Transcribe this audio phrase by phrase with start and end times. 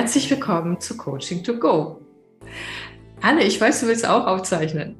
[0.00, 2.00] Herzlich willkommen zu Coaching to Go.
[3.20, 4.96] Anne, ich weiß, du willst auch aufzeichnen.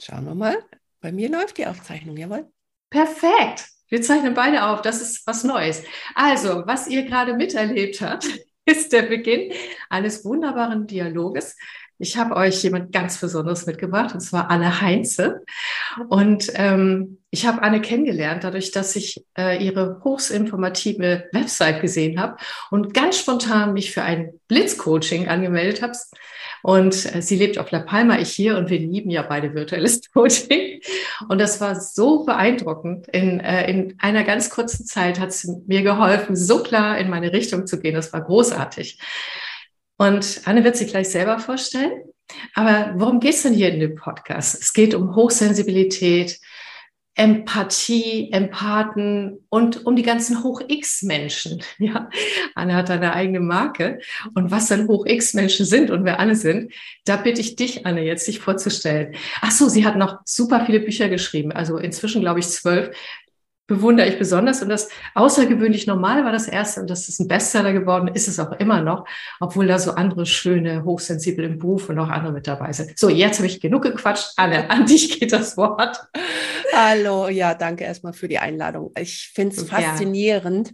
[0.00, 0.56] Schauen wir mal.
[1.02, 2.50] Bei mir läuft die Aufzeichnung, jawohl.
[2.88, 3.68] Perfekt.
[3.88, 4.80] Wir zeichnen beide auf.
[4.80, 5.82] Das ist was Neues.
[6.14, 8.26] Also, was ihr gerade miterlebt habt,
[8.64, 9.52] ist der Beginn
[9.90, 11.56] eines wunderbaren Dialoges
[11.98, 15.44] ich habe euch jemand ganz Besonderes mitgebracht, und zwar Anne Heinze.
[16.08, 22.36] Und ähm, ich habe Anne kennengelernt, dadurch, dass ich äh, ihre hochsinformative Website gesehen habe
[22.70, 25.94] und ganz spontan mich für ein Blitzcoaching angemeldet habe.
[26.62, 30.00] Und äh, sie lebt auf La Palma, ich hier, und wir lieben ja beide virtuelles
[30.12, 30.80] Coaching.
[31.28, 33.08] Und das war so beeindruckend.
[33.08, 37.32] In, äh, in einer ganz kurzen Zeit hat sie mir geholfen, so klar in meine
[37.32, 37.96] Richtung zu gehen.
[37.96, 39.00] Das war großartig.
[39.96, 42.04] Und Anne wird sich gleich selber vorstellen.
[42.54, 44.62] Aber worum geht es denn hier in dem Podcast?
[44.62, 46.38] Es geht um Hochsensibilität,
[47.16, 51.62] Empathie, Empathen und um die ganzen Hoch-X-Menschen.
[51.78, 52.08] Ja,
[52.54, 53.98] Anne hat eine eigene Marke.
[54.34, 56.72] Und was dann Hoch-X-Menschen sind und wer alle sind,
[57.04, 59.14] da bitte ich dich, Anne, jetzt dich vorzustellen.
[59.42, 61.52] Ach so, sie hat noch super viele Bücher geschrieben.
[61.52, 62.90] Also inzwischen, glaube ich, zwölf
[63.66, 64.62] bewundere ich besonders.
[64.62, 68.38] Und das außergewöhnlich normal war das erste und das ist ein Bestseller geworden, ist es
[68.38, 69.06] auch immer noch,
[69.40, 72.98] obwohl da so andere schöne, hochsensible im Beruf und auch andere mit dabei sind.
[72.98, 74.32] So, jetzt habe ich genug gequatscht.
[74.36, 75.98] Anne, an dich geht das Wort.
[76.72, 78.92] Hallo, ja, danke erstmal für die Einladung.
[78.98, 80.72] Ich finde es faszinierend,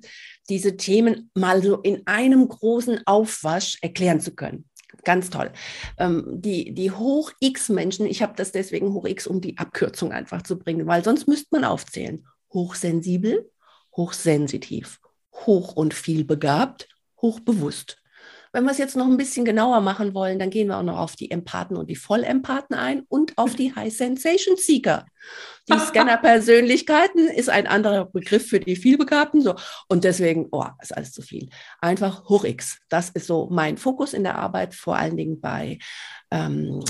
[0.49, 4.65] diese Themen mal so in einem großen Aufwasch erklären zu können.
[5.05, 5.53] Ganz toll.
[5.99, 10.87] Ähm, die, die Hoch-X-Menschen, ich habe das deswegen Hoch-X, um die Abkürzung einfach zu bringen,
[10.87, 13.51] weil sonst müsste man aufzählen hochsensibel,
[13.97, 15.01] hochsensitiv,
[15.33, 16.89] hoch und viel begabt,
[17.21, 18.00] hochbewusst.
[18.53, 20.99] Wenn wir es jetzt noch ein bisschen genauer machen wollen, dann gehen wir auch noch
[20.99, 25.07] auf die Empathen und die Vollempathen ein und auf die High Sensation Seeker.
[25.69, 29.41] Die Scanner-Persönlichkeiten ist ein anderer Begriff für die Vielbegabten.
[29.41, 29.55] So.
[29.89, 31.49] Und deswegen, oh, ist alles zu viel.
[31.81, 32.81] Einfach hoch X.
[32.89, 35.79] Das ist so mein Fokus in der Arbeit, vor allen Dingen bei
[36.33, 36.81] ähm,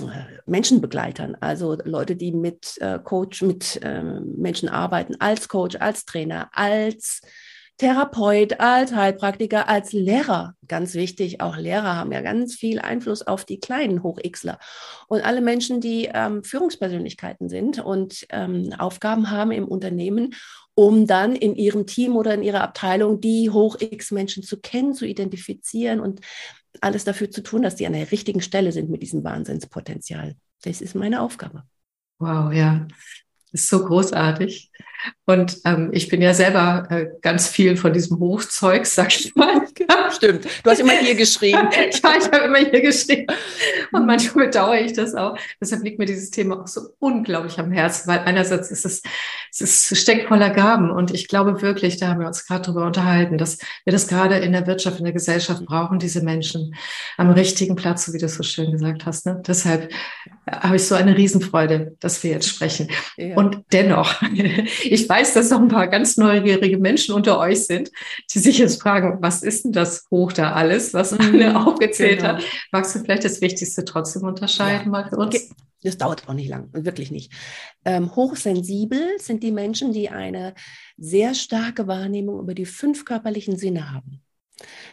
[0.46, 6.50] Menschenbegleitern, also Leute, die mit äh, Coach, mit äh, Menschen arbeiten, als Coach, als Trainer,
[6.52, 7.22] als
[7.80, 10.54] Therapeut, als Heilpraktiker, als Lehrer.
[10.68, 14.58] Ganz wichtig, auch Lehrer haben ja ganz viel Einfluss auf die kleinen Hoch-Xler.
[15.08, 20.34] Und alle Menschen, die ähm, Führungspersönlichkeiten sind und ähm, Aufgaben haben im Unternehmen,
[20.74, 26.00] um dann in ihrem Team oder in ihrer Abteilung die Hoch-X-Menschen zu kennen, zu identifizieren
[26.00, 26.20] und
[26.82, 30.36] alles dafür zu tun, dass die an der richtigen Stelle sind mit diesem Wahnsinnspotenzial.
[30.64, 31.62] Das ist meine Aufgabe.
[32.18, 32.86] Wow, ja.
[33.52, 34.70] Das ist so großartig.
[35.26, 39.62] Und ähm, ich bin ja selber äh, ganz viel von diesem Hochzeug, sag ich mal.
[40.10, 40.44] Stimmt.
[40.64, 41.68] Du hast immer hier geschrieben.
[41.72, 43.26] ja, ich habe immer hier geschrieben.
[43.92, 45.36] Und manchmal bedauere ich das auch.
[45.60, 49.02] Deshalb liegt mir dieses Thema auch so unglaublich am Herzen, weil einerseits ist es,
[49.52, 50.90] es ist, steckt voller Gaben.
[50.90, 54.36] Und ich glaube wirklich, da haben wir uns gerade drüber unterhalten, dass wir das gerade
[54.38, 56.74] in der Wirtschaft, in der Gesellschaft brauchen, diese Menschen
[57.16, 59.26] am richtigen Platz, so wie du es so schön gesagt hast.
[59.26, 59.42] Ne?
[59.46, 59.90] Deshalb
[60.50, 62.88] habe ich so eine Riesenfreude, dass wir jetzt sprechen.
[63.16, 63.36] Ja.
[63.36, 64.20] Und dennoch,
[64.90, 67.90] ich weiß, dass noch ein paar ganz neugierige Menschen unter euch sind,
[68.32, 71.20] die sich jetzt fragen, was ist denn das hoch da alles, was mhm.
[71.20, 72.34] Anne aufgezählt genau.
[72.34, 72.44] hat?
[72.72, 74.90] Magst du vielleicht das Wichtigste trotzdem unterscheiden ja.
[74.90, 75.50] mal für uns?
[75.82, 77.32] Das dauert auch nicht lang, wirklich nicht.
[77.86, 80.54] Ähm, hochsensibel sind die Menschen, die eine
[80.98, 84.22] sehr starke Wahrnehmung über die fünf körperlichen Sinne haben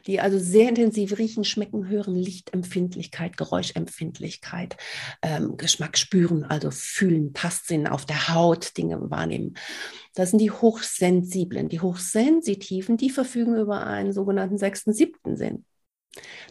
[0.05, 4.77] die also sehr intensiv riechen, schmecken, hören, Lichtempfindlichkeit, Geräuschempfindlichkeit,
[5.21, 9.55] ähm, Geschmack spüren, also fühlen, Tastsinn auf der Haut, Dinge wahrnehmen.
[10.15, 11.69] Das sind die Hochsensiblen.
[11.69, 15.65] Die Hochsensitiven, die verfügen über einen sogenannten sechsten, siebten Sinn.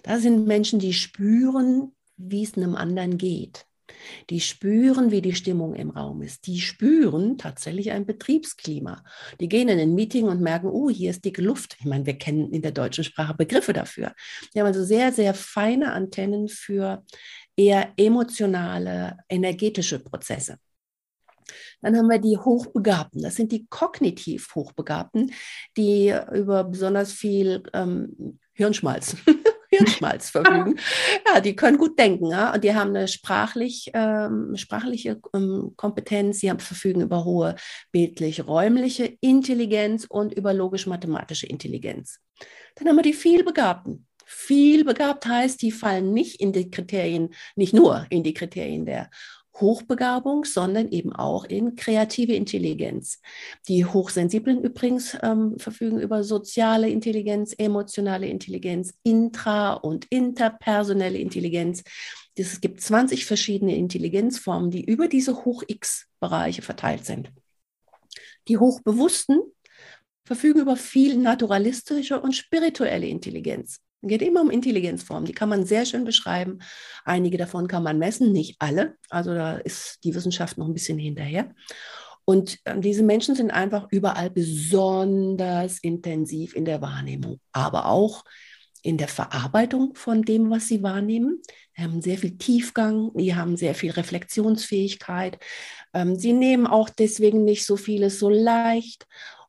[0.02, 3.66] Das sind Menschen, die spüren, wie es einem anderen geht.
[4.30, 6.46] Die spüren, wie die Stimmung im Raum ist.
[6.46, 9.04] Die spüren tatsächlich ein Betriebsklima.
[9.40, 11.76] Die gehen in ein Meeting und merken, oh, hier ist dicke Luft.
[11.80, 14.14] Ich meine, wir kennen in der deutschen Sprache Begriffe dafür.
[14.54, 17.04] Die haben also sehr, sehr feine Antennen für
[17.56, 20.58] eher emotionale, energetische Prozesse.
[21.80, 23.22] Dann haben wir die Hochbegabten.
[23.22, 25.32] Das sind die kognitiv Hochbegabten,
[25.76, 29.16] die über besonders viel ähm, Hirnschmalz
[29.70, 30.78] Hirnschmalz verfügen.
[31.26, 32.54] Ja, die können gut denken ja?
[32.54, 37.56] und die haben eine sprachlich, ähm, sprachliche ähm, Kompetenz, sie haben, verfügen über hohe
[37.92, 42.20] bildlich-räumliche Intelligenz und über logisch-mathematische Intelligenz.
[42.76, 44.06] Dann haben wir die Vielbegabten.
[44.28, 49.08] Vielbegabt heißt, die fallen nicht in die Kriterien, nicht nur in die Kriterien der
[49.60, 53.20] Hochbegabung, sondern eben auch in kreative Intelligenz.
[53.68, 61.82] Die Hochsensiblen übrigens ähm, verfügen über soziale Intelligenz, emotionale Intelligenz, intra- und interpersonelle Intelligenz.
[62.34, 67.32] Es gibt 20 verschiedene Intelligenzformen, die über diese Hoch-X-Bereiche verteilt sind.
[68.48, 69.40] Die Hochbewussten
[70.24, 73.80] verfügen über viel naturalistische und spirituelle Intelligenz.
[74.08, 75.26] Geht immer um Intelligenzformen.
[75.26, 76.58] Die kann man sehr schön beschreiben.
[77.04, 78.96] Einige davon kann man messen, nicht alle.
[79.10, 81.54] Also da ist die Wissenschaft noch ein bisschen hinterher.
[82.24, 88.24] Und äh, diese Menschen sind einfach überall besonders intensiv in der Wahrnehmung, aber auch
[88.82, 91.42] in der Verarbeitung von dem, was sie wahrnehmen.
[91.76, 95.38] Sie haben sehr viel Tiefgang, die haben sehr viel Reflexionsfähigkeit.
[95.92, 99.06] Ähm, sie nehmen auch deswegen nicht so vieles so leicht.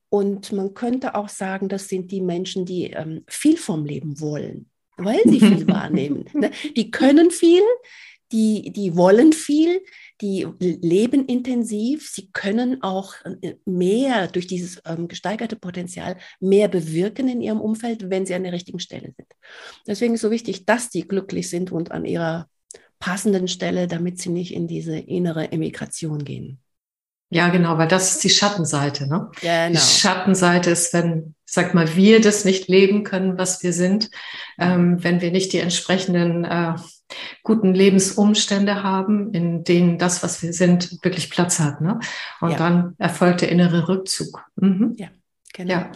[0.10, 4.70] Und man könnte auch sagen, das sind die Menschen, die ähm, viel vom Leben wollen,
[4.98, 6.26] weil sie viel wahrnehmen.
[6.34, 6.52] Ne?
[6.76, 7.64] Die können viel,
[8.32, 9.82] die, die wollen viel,
[10.22, 17.28] die leben intensiv, sie können auch äh, mehr durch dieses ähm, gesteigerte Potenzial mehr bewirken
[17.28, 19.28] in ihrem Umfeld, wenn sie an der richtigen Stelle sind.
[19.86, 22.50] Deswegen ist so wichtig, dass die glücklich sind und an ihrer
[23.00, 26.60] passenden Stelle, damit sie nicht in diese innere Emigration gehen.
[27.30, 29.08] Ja, genau, weil das ist die Schattenseite.
[29.08, 29.30] Ne?
[29.42, 29.72] Genau.
[29.72, 34.10] Die Schattenseite ist, wenn, sag mal, wir das nicht leben können, was wir sind,
[34.58, 36.76] ähm, wenn wir nicht die entsprechenden äh,
[37.44, 41.82] guten Lebensumstände haben, in denen das, was wir sind, wirklich Platz hat.
[41.82, 42.00] Ne?
[42.40, 42.58] Und ja.
[42.58, 44.44] dann erfolgt der innere Rückzug.
[44.56, 44.96] Mhm.
[44.98, 45.08] Ja.
[45.58, 45.74] Genau.
[45.74, 45.92] Ja.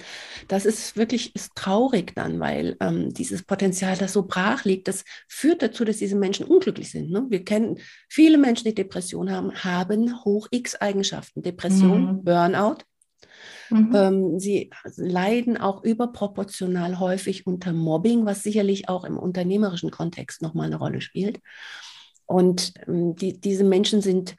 [0.48, 5.06] Das ist wirklich ist traurig dann, weil ähm, dieses Potenzial, das so brach liegt, das
[5.28, 7.12] führt dazu, dass diese Menschen unglücklich sind.
[7.12, 7.28] Ne?
[7.30, 7.78] Wir kennen
[8.10, 11.44] viele Menschen, die Depression haben, haben hoch X-Eigenschaften.
[11.44, 12.24] Depression, mhm.
[12.24, 12.78] Burnout.
[13.70, 13.92] Mhm.
[13.94, 20.66] Ähm, sie leiden auch überproportional häufig unter Mobbing, was sicherlich auch im unternehmerischen Kontext nochmal
[20.66, 21.40] eine Rolle spielt.
[22.26, 24.38] Und ähm, die, diese Menschen sind,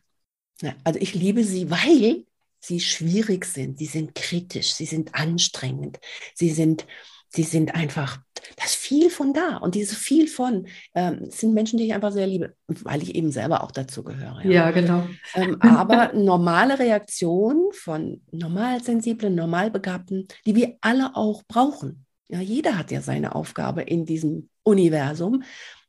[0.82, 2.24] also ich liebe sie, weil
[2.62, 5.98] sie schwierig sind, sie sind kritisch, sie sind anstrengend,
[6.34, 6.86] sie sind,
[7.28, 8.20] sie sind einfach,
[8.56, 9.56] das viel von da.
[9.56, 13.32] Und dieses viel von ähm, sind Menschen, die ich einfach sehr liebe, weil ich eben
[13.32, 14.40] selber auch dazu gehöre.
[14.44, 15.06] Ja, ja genau.
[15.34, 22.06] Ähm, aber normale Reaktion von normalsensiblen, normalbegabten, die wir alle auch brauchen.
[22.28, 25.42] Ja, jeder hat ja seine Aufgabe in diesem Universum.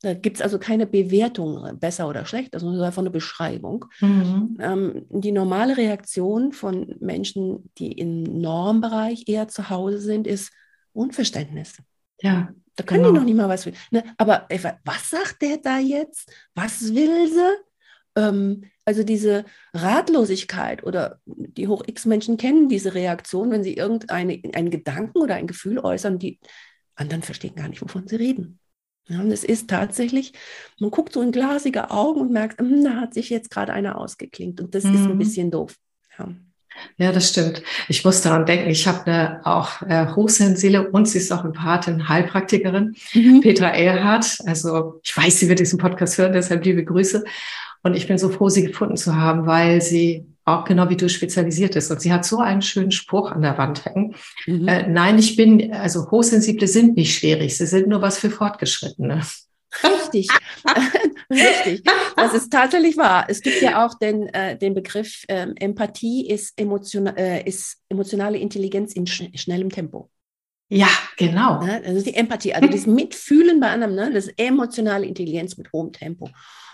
[0.04, 3.86] Da gibt es also keine Bewertung, äh, besser oder schlecht, das ist einfach eine Beschreibung.
[4.02, 4.58] Mhm.
[4.60, 10.52] Ähm, die normale Reaktion von Menschen, die im Normbereich eher zu Hause sind, ist
[10.92, 11.78] Unverständnis.
[12.22, 12.54] Ja.
[12.76, 13.14] Da können genau.
[13.14, 13.66] die noch nicht mal was.
[13.92, 14.04] Ne?
[14.18, 14.48] Aber
[14.84, 16.30] was sagt der da jetzt?
[16.54, 18.20] Was will sie?
[18.22, 25.36] Ähm, also diese Ratlosigkeit oder die Hoch-X-Menschen kennen diese Reaktion, wenn sie irgendeinen Gedanken oder
[25.36, 26.40] ein Gefühl äußern, die
[26.96, 28.60] anderen verstehen gar nicht, wovon sie reden.
[29.08, 30.34] Ja, und es ist tatsächlich,
[30.80, 33.98] man guckt so in glasige Augen und merkt, hm, da hat sich jetzt gerade einer
[33.98, 34.96] ausgeklingt und das mhm.
[34.96, 35.18] ist ein mhm.
[35.18, 35.76] bisschen doof.
[36.18, 36.30] Ja.
[36.98, 37.62] Ja, das stimmt.
[37.88, 42.10] Ich muss daran denken, ich habe eine auch äh, hochsensible und sie ist auch Empathin,
[42.10, 43.42] Heilpraktikerin, mhm.
[43.42, 44.38] Petra Ehrhardt.
[44.46, 47.24] Also ich weiß, sie wird diesen Podcast hören, deshalb liebe Grüße.
[47.84, 51.10] Und ich bin so froh, sie gefunden zu haben, weil sie auch genau wie du
[51.10, 51.90] spezialisiert ist.
[51.92, 54.16] Und sie hat so einen schönen Spruch an der Wand hängen.
[54.46, 54.68] Mhm.
[54.68, 59.22] Äh, nein, ich bin, also Hochsensible sind nicht schwierig, sie sind nur was für Fortgeschrittene.
[59.84, 60.30] Richtig,
[61.32, 61.84] richtig.
[62.16, 63.26] Das ist tatsächlich wahr.
[63.28, 68.38] Es gibt ja auch den, äh, den Begriff ähm, Empathie ist, emotion äh, ist emotionale
[68.38, 70.10] Intelligenz in sch schnellem Tempo.
[70.70, 71.62] Ja, genau.
[71.64, 71.82] Ne?
[71.84, 74.12] Das ist die Empathie, also das Mitfühlen bei anderen, ne?
[74.14, 76.30] das ist emotionale Intelligenz mit hohem Tempo.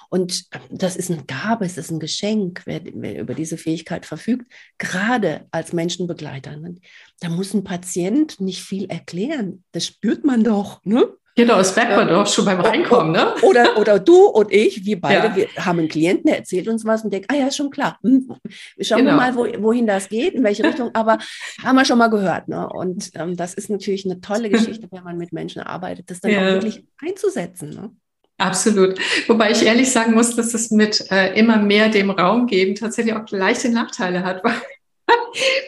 [0.09, 4.51] Und das ist eine Gabe, es ist ein Geschenk, wer, wer über diese Fähigkeit verfügt,
[4.78, 6.57] gerade als Menschenbegleiter.
[6.57, 6.75] Ne?
[7.19, 9.63] Da muss ein Patient nicht viel erklären.
[9.71, 10.83] Das spürt man doch.
[10.83, 11.13] Ne?
[11.39, 13.33] Genau, das merkt man doch schon beim Reinkommen, ne?
[13.44, 15.35] Oder, oder du und ich, wir beide, ja.
[15.37, 17.97] wir haben einen Klienten, der erzählt uns was und denkt, ah ja, ist schon klar.
[18.04, 18.28] Hm,
[18.81, 19.11] schauen genau.
[19.11, 21.18] wir mal, wo, wohin das geht, in welche Richtung, aber
[21.63, 22.49] haben wir schon mal gehört.
[22.49, 22.68] Ne?
[22.68, 26.31] Und ähm, das ist natürlich eine tolle Geschichte, wenn man mit Menschen arbeitet, das dann
[26.31, 26.39] ja.
[26.39, 27.69] auch wirklich einzusetzen.
[27.69, 27.92] Ne?
[28.39, 28.97] Absolut.
[29.27, 33.13] Wobei ich ehrlich sagen muss, dass es mit äh, immer mehr dem Raum geben tatsächlich
[33.13, 34.53] auch leichte Nachteile hat, weil,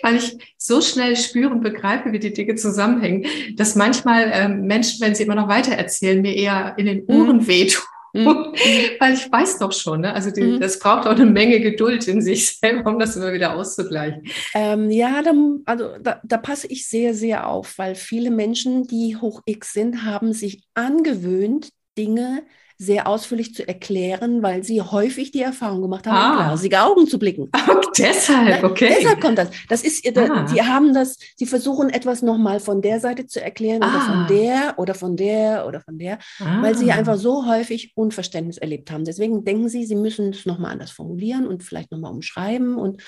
[0.01, 3.25] weil ich so schnell spüre und begreife, wie die Dinge zusammenhängen,
[3.55, 7.37] dass manchmal äh, Menschen, wenn sie immer noch weiter erzählen, mir eher in den Ohren
[7.37, 7.47] mhm.
[7.47, 7.83] wehtun.
[8.13, 8.25] Mhm.
[8.99, 10.13] weil ich weiß doch schon, ne?
[10.13, 10.59] also die, mhm.
[10.59, 14.23] das braucht auch eine Menge Geduld in sich selber, um das immer wieder auszugleichen.
[14.53, 15.33] Ähm, ja, da,
[15.65, 20.03] also da, da passe ich sehr, sehr auf, weil viele Menschen, die hoch X sind,
[20.03, 22.45] haben sich angewöhnt, Dinge
[22.81, 26.31] sehr ausführlich zu erklären, weil sie häufig die Erfahrung gemacht haben, ah.
[26.31, 27.49] in glasige Augen zu blicken.
[27.71, 28.95] Oh, deshalb, okay.
[28.97, 29.49] Deshalb kommt das.
[29.69, 30.47] Das ist, ah.
[30.47, 33.89] sie haben das, sie versuchen etwas nochmal von der Seite zu erklären ah.
[33.89, 34.27] oder von ah.
[34.27, 36.95] der oder von der oder von der, weil sie ah.
[36.95, 39.05] einfach so häufig Unverständnis erlebt haben.
[39.05, 43.01] Deswegen denken sie, sie müssen es nochmal anders formulieren und vielleicht nochmal umschreiben und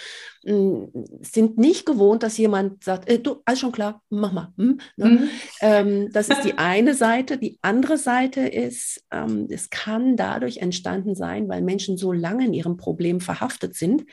[0.43, 4.53] mh, mm, sind nicht gewohnt, dass jemand sagt, äh, du, alles schon klar, mach mal.
[4.57, 4.79] Hm?
[4.97, 5.05] Ne?
[5.05, 5.29] Mhm.
[5.61, 7.37] Ähm, das ist die eine Seite.
[7.37, 12.53] Die andere Seite ist, ähm, es kann dadurch entstanden sein, weil Menschen so lange in
[12.53, 14.03] ihrem Problem verhaftet sind,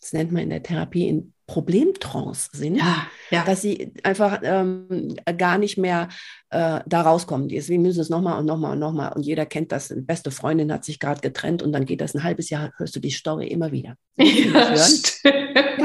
[0.00, 3.44] das nennt man in der Therapie in Problemtrance sind, Ja, ja.
[3.44, 6.08] dass sie einfach ähm, gar nicht mehr
[6.50, 7.48] äh, da rauskommen.
[7.48, 9.12] Deswegen müssen es nochmal und nochmal und nochmal.
[9.12, 9.90] Und jeder kennt das.
[9.92, 12.96] Eine beste Freundin hat sich gerade getrennt und dann geht das ein halbes Jahr, hörst
[12.96, 13.96] du die Story immer wieder.
[14.16, 14.78] Willst du nicht Ja, hören?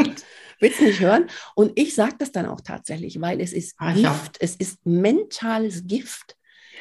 [0.01, 0.25] stimmt.
[0.59, 1.27] Willst du nicht hören?
[1.55, 3.75] Und ich sage das dann auch tatsächlich, weil es ist.
[3.95, 6.35] Gift, es ist mentales Gift,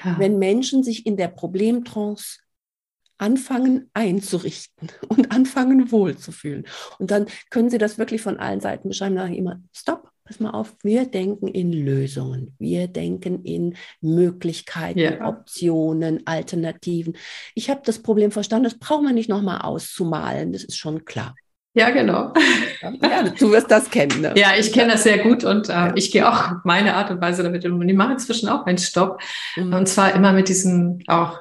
[0.04, 0.19] Ja.
[0.19, 2.38] wenn Menschen sich in der Problemtrance
[3.19, 6.66] anfangen einzurichten und anfangen wohlzufühlen.
[6.99, 9.16] Und dann können sie das wirklich von allen Seiten beschreiben.
[9.16, 15.28] Dann immer, stopp, pass mal auf, wir denken in Lösungen, wir denken in Möglichkeiten, Ja.
[15.28, 17.16] Optionen, Alternativen.
[17.54, 21.35] Ich habe das Problem verstanden, das brauchen wir nicht nochmal auszumalen, das ist schon klar.
[21.75, 22.33] Ja, genau.
[23.03, 24.21] Ja, du wirst das kennen.
[24.21, 24.33] Ne?
[24.37, 27.43] Ja, ich kenne das sehr gut und äh, ich gehe auch meine Art und Weise
[27.43, 27.79] damit um.
[27.79, 29.21] Und ich mache inzwischen auch einen Stopp.
[29.57, 29.73] Mhm.
[29.73, 31.39] Und zwar immer mit diesem, auch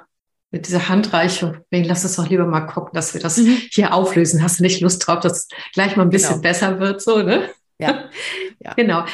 [0.51, 1.57] mit dieser Handreichung.
[1.69, 3.57] Wegen, lass uns doch lieber mal gucken, dass wir das Mhm.
[3.71, 4.43] hier auflösen.
[4.43, 6.41] Hast du nicht Lust drauf, dass es gleich mal ein bisschen Genau.
[6.41, 7.49] besser wird, so, ne?
[7.79, 8.05] Ja.
[8.61, 8.73] Ja.
[8.73, 9.05] Genau.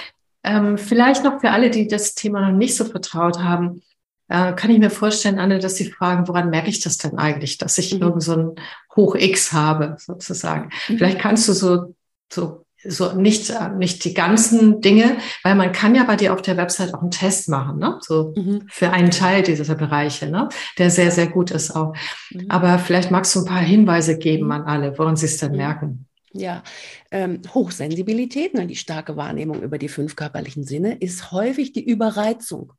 [0.43, 3.83] Ähm, vielleicht noch für alle, die das Thema noch nicht so vertraut haben,
[4.27, 7.57] äh, kann ich mir vorstellen, Anne, dass sie fragen, woran merke ich das denn eigentlich,
[7.57, 8.01] dass ich Mhm.
[8.01, 8.51] irgend so ein
[8.95, 10.69] Hoch X habe, sozusagen.
[10.87, 10.97] Mhm.
[10.97, 11.95] Vielleicht kannst du so,
[12.31, 16.41] so, so nicht, äh, nicht die ganzen Dinge, weil man kann ja bei dir auf
[16.41, 17.97] der Website auch einen Test machen, ne?
[18.01, 18.63] So Mhm.
[18.69, 20.49] für einen Teil dieser Bereiche, ne?
[20.77, 21.95] Der sehr, sehr gut ist auch.
[22.31, 22.45] Mhm.
[22.49, 25.57] Aber vielleicht magst du ein paar Hinweise geben an alle, woran sie es denn Mhm.
[25.57, 26.05] merken.
[26.37, 26.63] Ja,
[27.11, 32.73] ähm, Hochsensibilität, ne, die starke Wahrnehmung über die fünf körperlichen Sinne, ist häufig die Überreizung.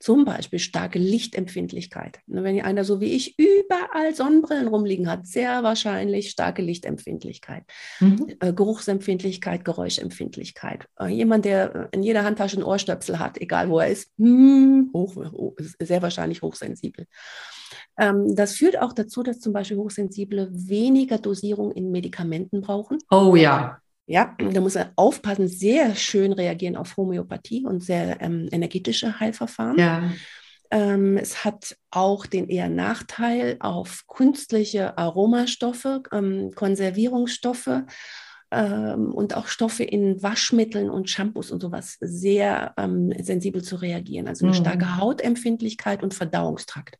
[0.00, 2.20] Zum Beispiel starke Lichtempfindlichkeit.
[2.26, 7.64] Ne, wenn einer so wie ich überall Sonnenbrillen rumliegen hat, sehr wahrscheinlich starke Lichtempfindlichkeit.
[8.00, 8.34] Mhm.
[8.40, 10.86] Äh, Geruchsempfindlichkeit, Geräuschempfindlichkeit.
[10.98, 14.90] Äh, jemand, der äh, in jeder Handtasche einen Ohrstöpsel hat, egal wo er ist, hm,
[14.92, 17.06] hoch, hoch, sehr wahrscheinlich hochsensibel.
[17.98, 22.98] Ähm, das führt auch dazu, dass zum Beispiel Hochsensible weniger Dosierung in Medikamenten brauchen.
[23.10, 23.78] Oh ja.
[24.06, 29.78] Ja, da muss er aufpassen, sehr schön reagieren auf Homöopathie und sehr ähm, energetische Heilverfahren.
[29.78, 30.10] Ja.
[30.70, 37.82] Ähm, es hat auch den eher Nachteil auf künstliche Aromastoffe, ähm, Konservierungsstoffe
[38.50, 44.28] ähm, und auch Stoffe in Waschmitteln und Shampoos und sowas sehr ähm, sensibel zu reagieren.
[44.28, 44.58] Also eine Mhm.
[44.60, 46.98] starke Hautempfindlichkeit und Verdauungstrakt.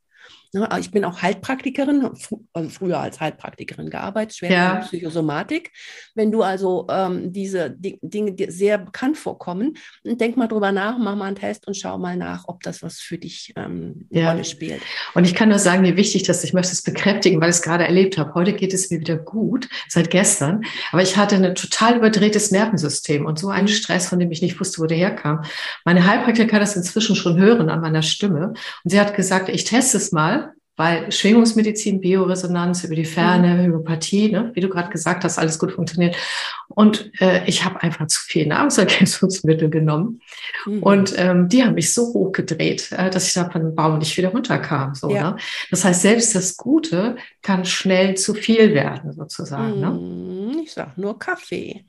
[0.55, 2.09] Ne, Ich bin auch Heilpraktikerin,
[2.53, 4.75] also früher als Heilpraktikerin gearbeitet, schwer Ja.
[4.77, 5.73] Psychosomatik.
[6.15, 10.97] Wenn du also ähm, diese Di- Dinge dir sehr bekannt vorkommen, denk mal drüber nach,
[10.97, 14.21] mach mal einen Test und schau mal nach, ob das was für dich ähm, eine
[14.21, 14.31] Ja.
[14.31, 14.81] Rolle spielt.
[15.15, 16.45] Und ich kann nur sagen, wie wichtig das ist.
[16.45, 18.33] Ich möchte es bekräftigen, weil ich es gerade erlebt habe.
[18.35, 20.63] Heute geht es mir wieder gut, seit gestern.
[20.93, 23.69] Aber ich hatte ein total überdrehtes Nervensystem und so einen Mhm.
[23.73, 25.43] Stress, von dem ich nicht wusste, wo der herkam.
[25.85, 28.49] Meine Heilpraktikerin kann das inzwischen schon hören an meiner Stimme.
[28.85, 30.44] Und sie hat gesagt, ich teste es mal,
[30.77, 35.73] weil Schwingungsmedizin, Bioresonanz über die Ferne, Homöopathie, ne, wie du gerade gesagt hast, alles gut
[35.73, 36.17] funktioniert.
[36.69, 40.21] Und äh, ich habe einfach zu viel Nahrungsergänzungsmittel genommen.
[40.67, 40.83] Mhm.
[40.83, 44.17] Und ähm, die haben mich so hochgedreht, äh, dass ich da von dem Baum nicht
[44.17, 44.95] wieder runterkam.
[44.95, 45.31] So, Ja.
[45.33, 45.37] ne?
[45.71, 49.79] Das heißt, selbst das Gute kann schnell zu viel werden, sozusagen.
[49.81, 49.91] Ne?
[49.91, 51.85] Mm, Ich sag nur Kaffee.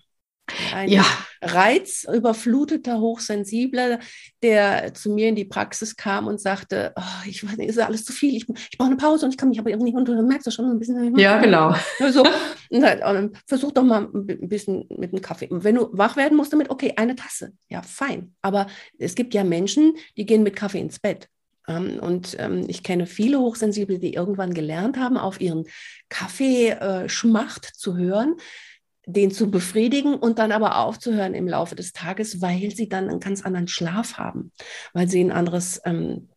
[0.73, 1.05] Ein Ja,
[1.41, 3.99] reizüberfluteter Hochsensibler,
[4.41, 8.05] der zu mir in die Praxis kam und sagte, oh, ich weiß nicht, ist alles
[8.05, 10.07] zu viel, ich, ich brauche eine Pause und ich kann mich aber irgendwie nicht, und
[10.07, 11.17] du merkst das schon ein bisschen.
[11.17, 11.75] ja, genau.
[12.11, 12.23] So,
[12.69, 15.47] und versuch doch mal ein bi- ein bisschen mit einem Kaffee.
[15.49, 17.53] Und wenn du wach werden musst damit, okay, eine Tasse.
[17.69, 18.35] Ja, fein.
[18.41, 21.27] Aber es gibt ja Menschen, die gehen mit Kaffee ins Bett.
[21.67, 25.65] Ähm, Und ähm, ich kenne viele Hochsensible, die irgendwann gelernt haben, auf ihren
[26.09, 28.35] Kaffeeschmacht zu hören,
[29.07, 33.19] den zu befriedigen und dann aber aufzuhören im Laufe des Tages, weil sie dann einen
[33.19, 34.51] ganz anderen Schlaf haben,
[34.93, 36.29] weil sie ein anderes ähm,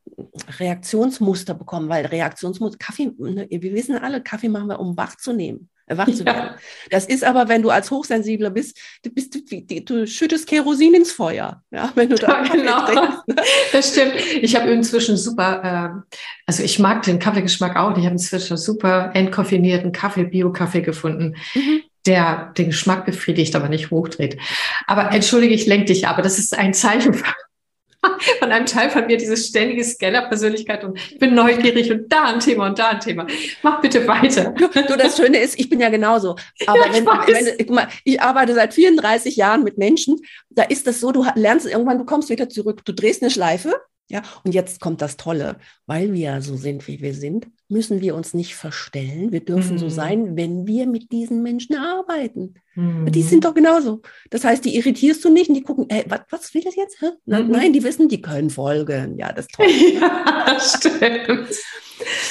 [0.59, 5.33] Reaktionsmuster bekommen, weil Reaktionsmuster, Kaffee, ne, wir wissen alle, Kaffee machen wir, um wach zu
[5.33, 5.69] nehmen.
[5.87, 6.27] äh, Wach zu Ja.
[6.27, 6.51] werden.
[6.91, 9.41] Das ist aber, wenn du als Hochsensibler bist, du, bist, du,
[9.83, 12.85] du, schüttest Kerosin ins Feuer, ja, wenn du da Ja, genau.
[12.85, 13.29] trinkst.
[13.29, 13.37] ne?
[13.73, 14.13] Das stimmt.
[14.43, 16.03] Ich habe inzwischen super, ähm,
[16.47, 17.93] also ich mag den Kaffeegeschmack auch.
[17.97, 21.81] Ich habe inzwischen super entkoffinierten Kaffee, Bio-Kaffee gefunden, Mhm.
[22.09, 24.39] Der den Geschmack befriedigt, aber nicht hochdreht.
[24.87, 27.15] Aber entschuldige, ich lenke dich, aber das ist ein Zeichen
[28.39, 32.41] von einem Teil von mir, diese ständige Scanner-Persönlichkeit und ich bin neugierig und da ein
[32.41, 33.27] Thema und da ein Thema.
[33.63, 34.53] Mach bitte weiter.
[34.53, 36.37] Du, das Schöne ist, ich bin ja genauso.
[36.67, 40.17] Aber Ja, ich wenn, wenn, guck mal, ich arbeite seit 34 Jahren mit Menschen,
[40.51, 43.75] da ist das so, du lernst irgendwann, du kommst wieder zurück, du drehst eine Schleife
[44.11, 48.15] Ja, und jetzt kommt das Tolle, weil wir so sind, wie wir sind, müssen wir
[48.15, 49.33] uns nicht verstellen.
[49.33, 49.79] Wir dürfen mhm.
[49.79, 52.55] so sein, wenn wir mit diesen Menschen arbeiten.
[52.75, 53.13] Mhm.
[53.13, 54.01] Die sind doch genauso.
[54.31, 57.03] Das heißt, die irritierst du nicht und die gucken, ey, was, was will das jetzt?
[57.03, 57.51] Mhm.
[57.51, 59.19] Nein, die wissen, die können folgen.
[59.19, 59.67] Ja, das ist toll.
[60.01, 61.55] Ja, stimmt.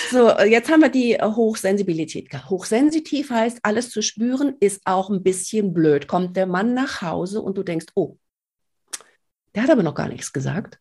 [0.10, 2.29] So, jetzt haben wir die Hochsensibilität.
[2.50, 6.07] Hochsensitiv heißt, alles zu spüren ist auch ein bisschen blöd.
[6.07, 8.17] Kommt der Mann nach Hause und du denkst, oh,
[9.53, 10.79] der hat aber noch gar nichts gesagt.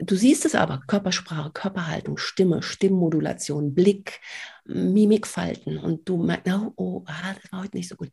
[0.00, 4.20] Du siehst es aber, Körpersprache, Körperhaltung, Stimme, Stimmmodulation, Blick,
[4.64, 8.10] Mimikfalten und du merkst, oh, oh ah, das war heute nicht so gut.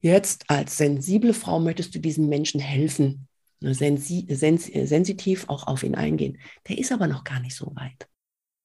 [0.00, 3.28] Jetzt als sensible Frau möchtest du diesem Menschen helfen,
[3.60, 6.38] ne, sensi sens sensitiv auch auf ihn eingehen.
[6.68, 8.08] Der ist aber noch gar nicht so weit.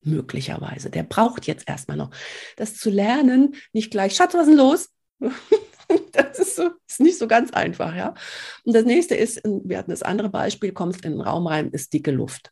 [0.06, 0.90] Möglicherweise.
[0.90, 2.12] Der braucht jetzt erstmal noch
[2.58, 4.90] das zu lernen, nicht gleich, Schatz, was ist denn los?
[6.12, 8.14] das ist, so, ist nicht so ganz einfach, ja.
[8.66, 11.94] Und das nächste ist, wir hatten das andere Beispiel, kommst in den Raum rein, ist
[11.94, 12.52] dicke Luft.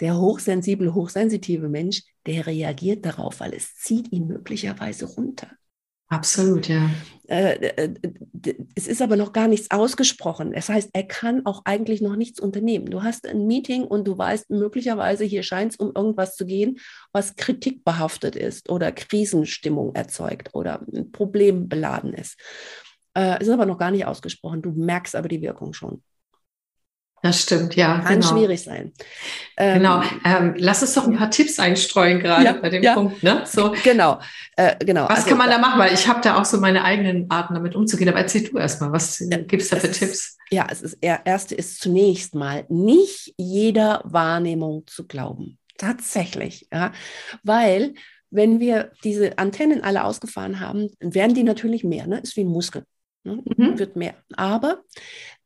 [0.00, 5.48] Der hochsensible, hochsensitive Mensch, der reagiert darauf, weil es zieht ihn möglicherweise runter.
[6.08, 6.90] Absolut, ja.
[7.26, 7.94] Äh, äh,
[8.74, 10.52] es ist aber noch gar nichts ausgesprochen.
[10.52, 12.86] Das heißt, er kann auch eigentlich noch nichts unternehmen.
[12.86, 16.78] Du hast ein Meeting und du weißt möglicherweise, hier scheint es um irgendwas zu gehen,
[17.12, 22.38] was kritikbehaftet ist oder Krisenstimmung erzeugt oder problembeladen ist.
[23.14, 24.60] Äh, es ist aber noch gar nicht ausgesprochen.
[24.60, 26.02] Du merkst aber die Wirkung schon.
[27.24, 28.00] Das stimmt, ja.
[28.00, 28.36] Kann genau.
[28.36, 28.92] schwierig sein.
[29.56, 30.02] Ähm, genau.
[30.26, 32.92] Ähm, lass uns doch ein paar Tipps einstreuen gerade ja, bei dem ja.
[32.92, 33.22] Punkt.
[33.22, 33.44] Ne?
[33.46, 33.74] So.
[33.82, 34.20] Genau,
[34.56, 35.04] äh, genau.
[35.04, 35.80] Was also, kann man da machen?
[35.80, 38.10] Weil ich habe da auch so meine eigenen Arten, damit umzugehen.
[38.10, 40.12] Aber erzähl du erstmal, was ja, gibt es da für Tipps?
[40.12, 45.58] Ist, ja, es ist, erste ist zunächst mal, nicht jeder Wahrnehmung zu glauben.
[45.78, 46.92] Tatsächlich, ja.
[47.42, 47.94] Weil
[48.28, 52.06] wenn wir diese Antennen alle ausgefahren haben, werden die natürlich mehr.
[52.06, 52.18] Ne?
[52.18, 52.84] Ist wie ein Muskel.
[53.22, 53.42] Ne?
[53.56, 53.78] Mhm.
[53.78, 54.14] Wird mehr.
[54.36, 54.82] Aber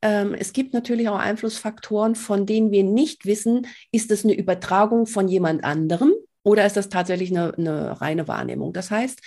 [0.03, 5.07] ähm, es gibt natürlich auch Einflussfaktoren, von denen wir nicht wissen, ist es eine Übertragung
[5.07, 6.13] von jemand anderem
[6.43, 8.73] oder ist das tatsächlich eine, eine reine Wahrnehmung.
[8.73, 9.21] Das heißt,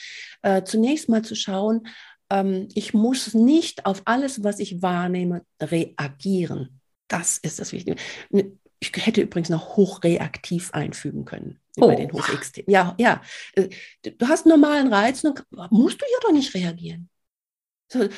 [0.43, 1.87] äh, zunächst mal zu schauen,
[2.31, 6.79] ähm, ich muss nicht auf alles, was ich wahrnehme, reagieren.
[7.07, 7.97] Das ist das Wichtige.
[8.79, 11.87] Ich hätte übrigens noch hochreaktiv einfügen können oh.
[11.87, 12.53] bei den Hoch-X.
[12.65, 13.21] Ja, ja.
[13.53, 13.69] Äh,
[14.01, 15.33] du hast einen normalen Reiz, dann
[15.69, 17.10] musst du ja doch nicht reagieren.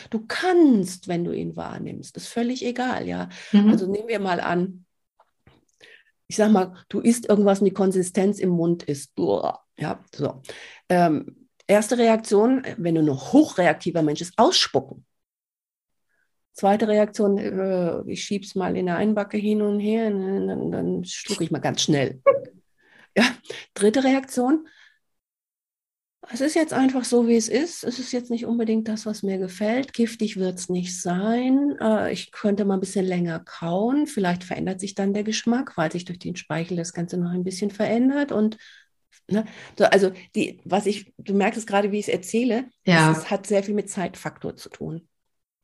[0.09, 3.29] Du kannst, wenn du ihn wahrnimmst, ist völlig egal, ja.
[3.51, 3.69] Mhm.
[3.69, 4.86] Also nehmen wir mal an,
[6.27, 9.13] ich sag mal, du isst irgendwas und die Konsistenz im Mund ist,
[9.77, 10.41] ja, so.
[10.89, 15.05] Ähm, erste Reaktion, wenn du ein hochreaktiver Mensch ist, ausspucken.
[16.53, 21.43] Zweite Reaktion, äh, ich schieb's mal in der Einbacke hin und her, dann, dann schlucke
[21.43, 22.21] ich mal ganz schnell.
[23.17, 23.25] ja.
[23.73, 24.67] Dritte Reaktion,
[26.31, 27.83] es ist jetzt einfach so, wie es ist.
[27.83, 29.93] Es ist jetzt nicht unbedingt das, was mir gefällt.
[29.93, 31.75] Giftig wird es nicht sein.
[31.81, 34.07] Äh, ich könnte mal ein bisschen länger kauen.
[34.07, 37.43] Vielleicht verändert sich dann der Geschmack, weil sich durch den Speichel das Ganze noch ein
[37.43, 38.31] bisschen verändert.
[38.31, 38.57] Und
[39.29, 39.45] ne,
[39.77, 43.12] so, also die, was ich, du merkst es gerade, wie ich es erzähle, ja.
[43.12, 45.07] es, es hat sehr viel mit Zeitfaktor zu tun.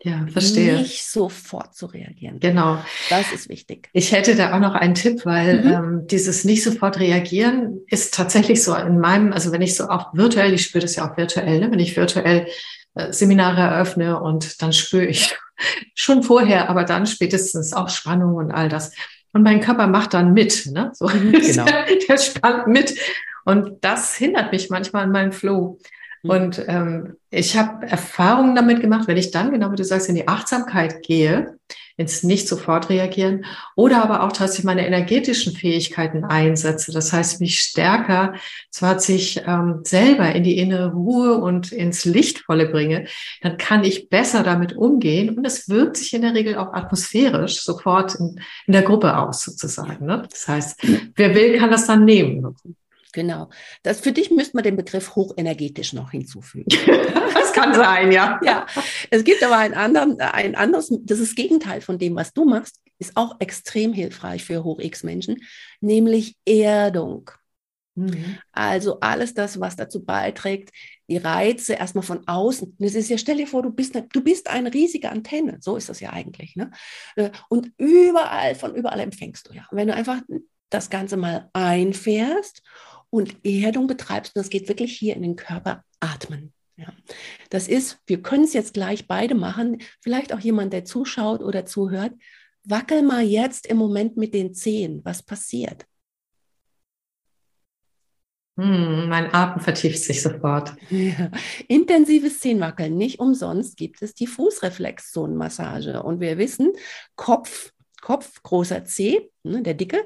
[0.02, 0.78] Ja, verstehe.
[0.78, 2.40] Nicht sofort zu reagieren.
[2.40, 2.78] Genau.
[3.10, 3.90] Das ist wichtig.
[3.92, 5.72] Ich hätte da auch noch einen Tipp, weil mhm.
[5.72, 10.14] ähm, dieses nicht sofort reagieren ist tatsächlich so in meinem, also wenn ich so auch
[10.14, 11.70] virtuell, ich spüre das ja auch virtuell, ne?
[11.70, 12.48] wenn ich virtuell
[12.96, 15.36] äh, Seminare eröffne und dann spüre ich
[15.96, 18.94] schon vorher, aber dann spätestens auch Spannung und all das.
[19.34, 20.92] Und mein Körper macht dann mit, ne?
[20.94, 21.66] So, mhm, genau.
[21.66, 22.98] der, der spannt mit.
[23.46, 25.80] Und das hindert mich manchmal an meinem Flow.
[26.24, 26.30] Mhm.
[26.30, 30.16] Und ähm, ich habe Erfahrungen damit gemacht, wenn ich dann, genau wie du sagst, in
[30.16, 31.60] die Achtsamkeit gehe,
[32.00, 36.94] ins nicht sofort reagieren oder aber auch tatsächlich meine energetischen Fähigkeiten einsetze.
[36.94, 38.36] Das heißt, mich stärker
[38.72, 43.06] zwar sich ähm, selber in die innere Ruhe und ins Lichtvolle bringe,
[43.42, 47.62] dann kann ich besser damit umgehen und es wirkt sich in der Regel auch atmosphärisch
[47.62, 50.06] sofort in, in der Gruppe aus sozusagen.
[50.06, 50.26] Ne?
[50.30, 50.82] Das heißt,
[51.16, 52.56] wer will, kann das dann nehmen.
[53.14, 53.50] Genau.
[53.84, 56.70] Das, für dich müsste man den Begriff hochenergetisch noch hinzufügen.
[57.34, 58.40] das kann sein, ja.
[58.44, 58.68] Ja.
[59.10, 62.46] Es gibt aber ein, anderen, ein anderes, das ist das Gegenteil von dem, was du
[62.46, 65.38] machst, ist auch extrem hilfreich für Hoch-X-Menschen,
[65.82, 67.32] nämlich Erdung.
[67.96, 68.38] Mhm.
[68.52, 70.70] Also alles das, was dazu beiträgt,
[71.10, 72.76] die Reize erstmal von außen.
[72.80, 75.58] Das ist ja, stell dir vor, du bist, eine, du bist eine riesige Antenne.
[75.62, 76.56] So ist das ja eigentlich.
[76.56, 76.72] Ne?
[77.16, 79.66] Äh, und überall, von überall empfängst du ja.
[79.72, 80.22] Und wenn du einfach
[80.70, 82.62] das Ganze mal einfährst
[83.10, 86.54] und Erdung betreibst, und das geht wirklich hier in den Körper, atmen.
[86.78, 86.94] Ja.
[87.50, 91.66] Das ist, wir können es jetzt gleich beide machen, vielleicht auch jemand, der zuschaut oder
[91.66, 92.14] zuhört,
[92.64, 95.86] wackel mal jetzt im Moment mit den Zehen, was passiert?
[98.60, 100.74] Hm, mein Atem vertieft sich sofort.
[100.90, 101.32] Ja.
[101.70, 102.98] Intensives Zehenwackeln.
[102.98, 106.04] Nicht umsonst gibt es die Fußreflexzonenmassage.
[106.04, 106.74] Und wir wissen,
[107.16, 110.06] Kopf Kopf, großer C, ne, der dicke.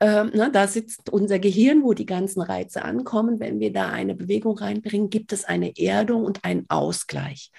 [0.00, 3.40] Ähm, ne, da sitzt unser Gehirn, wo die ganzen Reize ankommen.
[3.40, 7.50] Wenn wir da eine Bewegung reinbringen, gibt es eine Erdung und einen Ausgleich.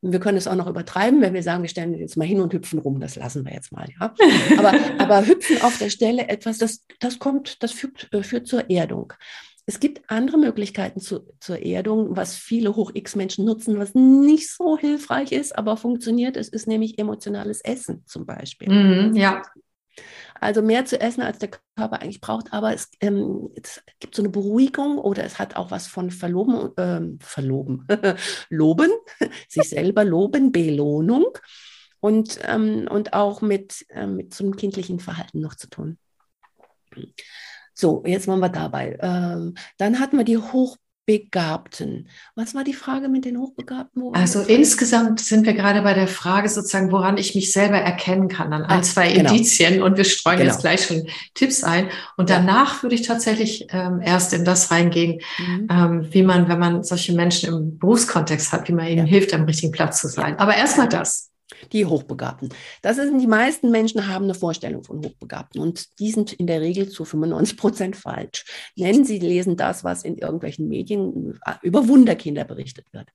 [0.00, 2.40] Und wir können es auch noch übertreiben, wenn wir sagen, wir stellen jetzt mal hin
[2.40, 3.00] und hüpfen rum.
[3.00, 3.88] Das lassen wir jetzt mal.
[4.00, 4.14] Ja?
[4.58, 8.70] Aber, aber hüpfen auf der Stelle etwas, das, das kommt, das führt, äh, führt zur
[8.70, 9.12] Erdung.
[9.64, 15.30] Es gibt andere Möglichkeiten zu, zur Erdung, was viele Hoch-X-Menschen nutzen, was nicht so hilfreich
[15.30, 16.36] ist, aber funktioniert.
[16.36, 18.70] Es ist nämlich emotionales Essen zum Beispiel.
[18.70, 19.42] Mhm, ja.
[20.40, 24.22] Also mehr zu essen, als der Körper eigentlich braucht, aber es, ähm, es gibt so
[24.22, 27.86] eine Beruhigung oder es hat auch was von Verloben, ähm, Verloben,
[28.48, 28.90] Loben,
[29.48, 31.26] sich selber loben, Belohnung
[32.00, 35.98] und, ähm, und auch mit, äh, mit so einem kindlichen Verhalten noch zu tun.
[37.74, 38.98] So, jetzt waren wir dabei.
[39.00, 42.08] Ähm, dann hatten wir die Hochbegabten.
[42.34, 44.02] Was war die Frage mit den Hochbegabten?
[44.14, 48.52] Also insgesamt sind wir gerade bei der Frage sozusagen, woran ich mich selber erkennen kann,
[48.52, 49.30] an ein, ah, zwei genau.
[49.30, 49.82] Indizien.
[49.82, 50.52] Und wir streuen genau.
[50.52, 51.88] jetzt gleich schon Tipps ein.
[52.16, 55.68] Und danach würde ich tatsächlich ähm, erst in das reingehen, mhm.
[55.70, 59.10] ähm, wie man, wenn man solche Menschen im Berufskontext hat, wie man ihnen ja.
[59.10, 60.38] hilft, am richtigen Platz zu sein.
[60.38, 61.31] Aber erstmal das.
[61.72, 62.50] Die Hochbegabten.
[62.82, 66.60] Das sind die meisten Menschen haben eine Vorstellung von Hochbegabten und die sind in der
[66.60, 68.44] Regel zu 95 Prozent falsch.
[68.76, 73.08] Denn sie lesen das, was in irgendwelchen Medien über Wunderkinder berichtet wird.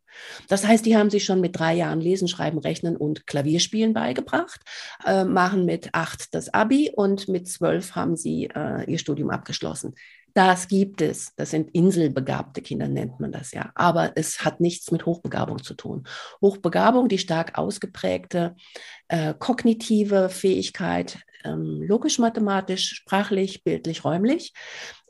[0.47, 4.61] Das heißt, die haben sich schon mit drei Jahren Lesen, Schreiben, Rechnen und Klavierspielen beigebracht,
[5.05, 9.95] äh, machen mit acht das Abi und mit zwölf haben sie äh, ihr Studium abgeschlossen.
[10.37, 11.33] Das gibt es.
[11.35, 13.71] Das sind inselbegabte Kinder, nennt man das ja.
[13.73, 16.03] Aber es hat nichts mit Hochbegabung zu tun.
[16.41, 18.55] Hochbegabung, die stark ausgeprägte
[19.07, 24.53] äh, kognitive Fähigkeit, ähm, logisch-mathematisch, sprachlich, bildlich, räumlich,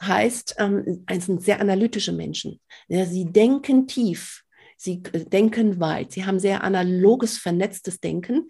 [0.02, 2.62] heißt, ähm, es sind sehr analytische Menschen.
[2.88, 4.46] Ja, sie denken tief.
[4.78, 6.14] Sie äh, denken weit.
[6.14, 8.48] Sie haben sehr analoges, vernetztes Denken.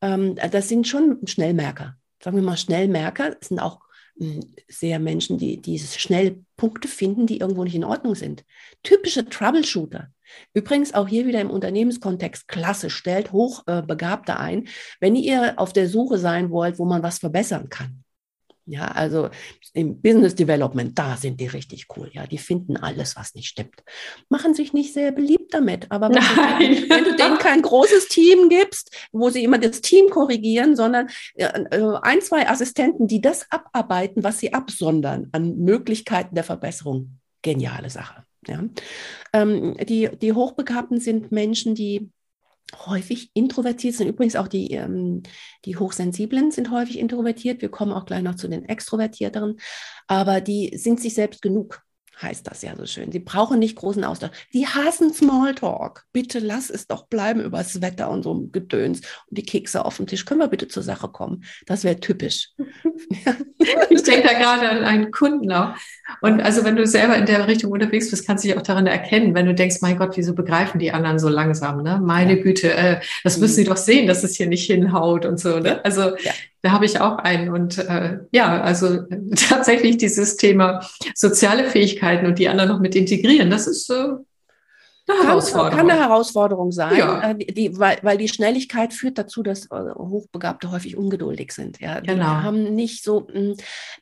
[0.00, 3.80] Ähm, das sind schon Schnellmerker sagen wir mal Schnellmerker, sind auch
[4.68, 8.44] sehr Menschen, die, die schnell Punkte finden, die irgendwo nicht in Ordnung sind.
[8.82, 10.08] Typische Troubleshooter.
[10.52, 14.68] Übrigens auch hier wieder im Unternehmenskontext klasse, stellt Hochbegabte ein,
[15.00, 18.03] wenn ihr auf der Suche sein wollt, wo man was verbessern kann.
[18.66, 19.28] Ja, also
[19.74, 22.08] im Business Development, da sind die richtig cool.
[22.12, 23.82] Ja, die finden alles, was nicht stimmt.
[24.30, 25.90] Machen sich nicht sehr beliebt damit.
[25.90, 30.08] Aber wenn, du, wenn du, denen kein großes Team gibst, wo sie immer das Team
[30.08, 31.48] korrigieren, sondern äh,
[32.02, 37.18] ein, zwei Assistenten, die das abarbeiten, was sie absondern an Möglichkeiten der Verbesserung.
[37.42, 38.24] Geniale Sache.
[38.46, 38.64] Ja.
[39.34, 42.10] Ähm, die, die Hochbegabten sind Menschen, die
[42.86, 44.08] häufig introvertiert sind.
[44.08, 45.22] Übrigens auch die, ähm,
[45.64, 47.62] die Hochsensiblen sind häufig introvertiert.
[47.62, 49.58] Wir kommen auch gleich noch zu den Extrovertierteren.
[50.06, 51.82] Aber die sind sich selbst genug
[52.20, 53.12] heißt das ja so schön.
[53.12, 54.30] Sie brauchen nicht großen Austausch.
[54.50, 56.04] Sie hassen Smalltalk.
[56.12, 59.84] Bitte lass es doch bleiben über das Wetter und so ein Gedöns und die Kekse
[59.84, 60.24] auf dem Tisch.
[60.24, 61.44] Können wir bitte zur Sache kommen?
[61.66, 62.50] Das wäre typisch.
[63.90, 65.74] ich denke da gerade an einen Kunden auch.
[66.20, 68.86] Und also wenn du selber in der Richtung unterwegs bist, kannst du dich auch daran
[68.86, 71.82] erkennen, wenn du denkst, mein Gott, wieso begreifen die anderen so langsam?
[71.82, 72.00] Ne?
[72.02, 72.42] Meine ja.
[72.42, 75.58] Güte, äh, das müssen sie doch sehen, dass es hier nicht hinhaut und so.
[75.58, 75.84] Ne?
[75.84, 76.32] Also ja
[76.64, 77.50] da habe ich auch einen.
[77.50, 79.02] Und äh, ja, also
[79.48, 80.80] tatsächlich dieses Thema
[81.14, 81.64] soziale
[82.04, 83.94] Fähigkeiten und die anderen noch mit integrieren, das ist äh,
[85.06, 85.78] eine Herausforderung.
[85.78, 87.30] Kann eine Herausforderung sein, ja.
[87.30, 91.78] Äh, die, weil, weil die Schnelligkeit führt dazu, dass äh, Hochbegabte häufig ungeduldig sind.
[91.80, 92.24] Ja, die genau.
[92.24, 93.26] haben nicht so.
[93.30, 93.54] Hm,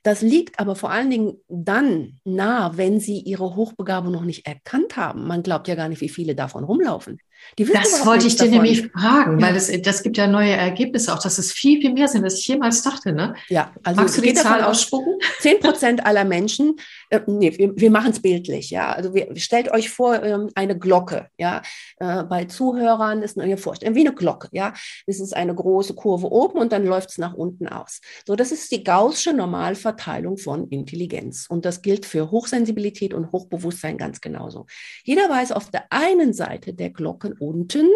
[0.04, 4.96] das liegt aber vor allen Dingen dann nah, wenn sie ihre Hochbegabung noch nicht erkannt
[4.96, 5.26] haben.
[5.26, 7.18] Man glaubt ja gar nicht, wie viele davon rumlaufen
[7.56, 9.46] das wollte ich dir nämlich fragen, ja.
[9.46, 12.38] weil das, das gibt ja neue Ergebnisse auch, dass es viel, viel mehr sind, als
[12.38, 13.12] ich jemals dachte.
[13.12, 13.34] Ne?
[13.48, 15.18] Ja, also Magst du die Zahl ausspucken?
[15.40, 16.76] Zehn Prozent aller Menschen,
[17.10, 18.92] äh, nee, wir, wir machen es bildlich, ja.
[18.92, 21.62] Also wir, stellt euch vor, ähm, eine Glocke, ja.
[21.98, 24.72] Äh, bei Zuhörern ist eine Vorstellung, wie eine Glocke, ja.
[25.06, 28.00] Es ist eine große Kurve oben und dann läuft es nach unten aus.
[28.26, 31.46] So, das ist die gaußsche Normalverteilung von Intelligenz.
[31.48, 34.66] Und das gilt für Hochsensibilität und Hochbewusstsein ganz genauso.
[35.04, 37.88] Jeder weiß auf der einen Seite der Glocke unten.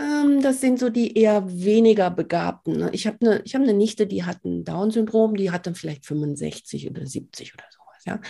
[0.00, 2.78] Ähm, das sind so die eher weniger Begabten.
[2.78, 2.90] Ne?
[2.92, 6.90] Ich habe eine hab ne Nichte, die hat ein Down-Syndrom, die hat dann vielleicht 65
[6.90, 8.04] oder 70 oder sowas.
[8.04, 8.20] Ja?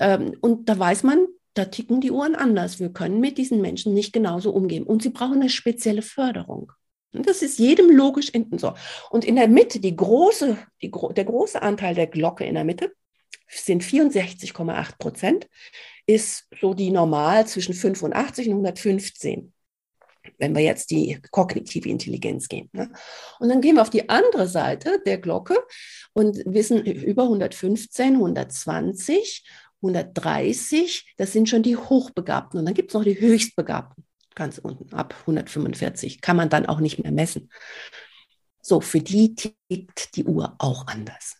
[0.00, 2.78] Ähm, und da weiß man, da ticken die Uhren anders.
[2.78, 4.84] Wir können mit diesen Menschen nicht genauso umgehen.
[4.84, 6.72] Und sie brauchen eine spezielle Förderung.
[7.12, 8.74] Das ist jedem logisch hinten so.
[9.10, 12.92] Und in der Mitte, die große, die, der große Anteil der Glocke in der Mitte
[13.48, 15.48] sind 64,8 Prozent
[16.14, 19.52] ist so die normal zwischen 85 und 115
[20.38, 22.68] wenn wir jetzt die kognitive Intelligenz gehen.
[22.72, 22.90] Ne?
[23.38, 25.56] Und dann gehen wir auf die andere Seite der Glocke
[26.12, 29.44] und wissen über 115, 120,
[29.82, 32.58] 130, das sind schon die Hochbegabten.
[32.58, 36.80] Und dann gibt es noch die Höchstbegabten, ganz unten ab 145, kann man dann auch
[36.80, 37.50] nicht mehr messen.
[38.62, 41.36] So, für die tickt die Uhr auch anders.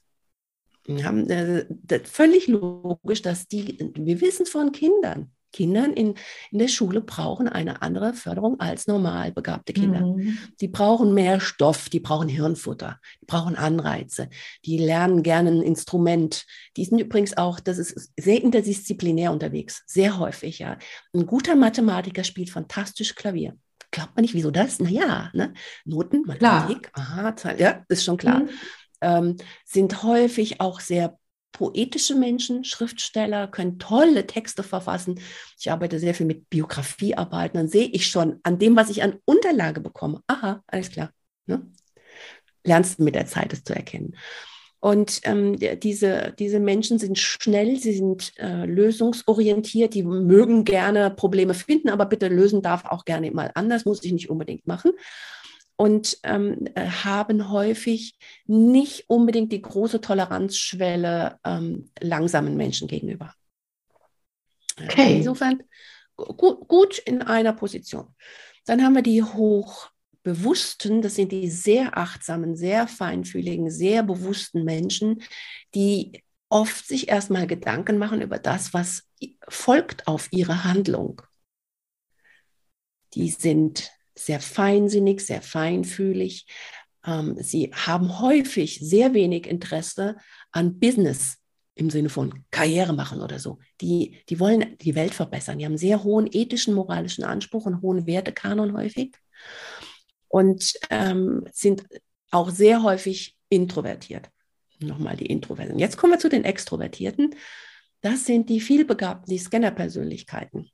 [0.87, 1.67] Ja, äh,
[2.05, 6.15] völlig logisch, dass die, wir wissen es von Kindern, Kindern in,
[6.51, 10.01] in der Schule brauchen eine andere Förderung als normal begabte Kinder.
[10.01, 10.39] Mhm.
[10.61, 14.29] Die brauchen mehr Stoff, die brauchen Hirnfutter, die brauchen Anreize,
[14.65, 16.45] die lernen gerne ein Instrument.
[16.77, 20.79] Die sind übrigens auch, das ist sehr interdisziplinär unterwegs, sehr häufig, ja.
[21.13, 23.57] Ein guter Mathematiker spielt fantastisch Klavier.
[23.91, 24.79] Glaubt man nicht, wieso das?
[24.79, 25.53] Naja, ne?
[25.85, 28.41] Noten, Mathematik, aha, ja, ist schon klar.
[28.41, 28.51] Mhm.
[29.01, 31.19] Ähm, sind häufig auch sehr
[31.53, 35.21] poetische Menschen, Schriftsteller, können tolle Texte verfassen.
[35.59, 37.59] Ich arbeite sehr viel mit Biografiearbeiten.
[37.59, 40.23] Dann sehe ich schon an dem, was ich an Unterlage bekomme.
[40.27, 41.11] Aha, alles klar.
[41.47, 41.67] Ne?
[42.65, 44.17] Lernst mit der Zeit es zu erkennen.
[44.83, 51.53] Und ähm, diese, diese Menschen sind schnell, sie sind äh, lösungsorientiert, die mögen gerne Probleme
[51.53, 54.93] finden, aber bitte lösen darf auch gerne mal anders, muss ich nicht unbedingt machen
[55.81, 63.35] und ähm, äh, haben häufig nicht unbedingt die große Toleranzschwelle ähm, langsamen Menschen gegenüber.
[64.79, 65.17] Okay.
[65.17, 65.63] Insofern
[66.17, 68.15] gut, gut in einer Position.
[68.67, 75.23] Dann haben wir die hochbewussten, das sind die sehr achtsamen, sehr feinfühligen, sehr bewussten Menschen,
[75.75, 79.05] die oft sich erstmal Gedanken machen über das, was
[79.49, 81.23] folgt auf ihre Handlung.
[83.15, 83.91] Die sind
[84.25, 86.47] sehr feinsinnig, sehr feinfühlig.
[87.05, 90.17] Ähm, sie haben häufig sehr wenig Interesse
[90.53, 91.39] an Business
[91.75, 93.59] im Sinne von Karriere machen oder so.
[93.81, 95.59] Die, die wollen die Welt verbessern.
[95.59, 99.15] Die haben sehr hohen ethischen, moralischen Anspruch und hohen Wertekanon häufig
[100.29, 101.85] und ähm, sind
[102.31, 104.29] auch sehr häufig introvertiert.
[104.81, 105.79] Nochmal die Introverten.
[105.79, 107.35] Jetzt kommen wir zu den Extrovertierten.
[108.03, 110.71] Das sind die vielbegabten, die Scanner-Persönlichkeiten.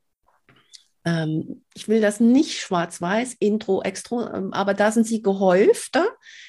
[1.06, 6.08] Ähm, ich will das nicht schwarz-weiß, Intro, Extro, ähm, aber da sind sie gehäufter.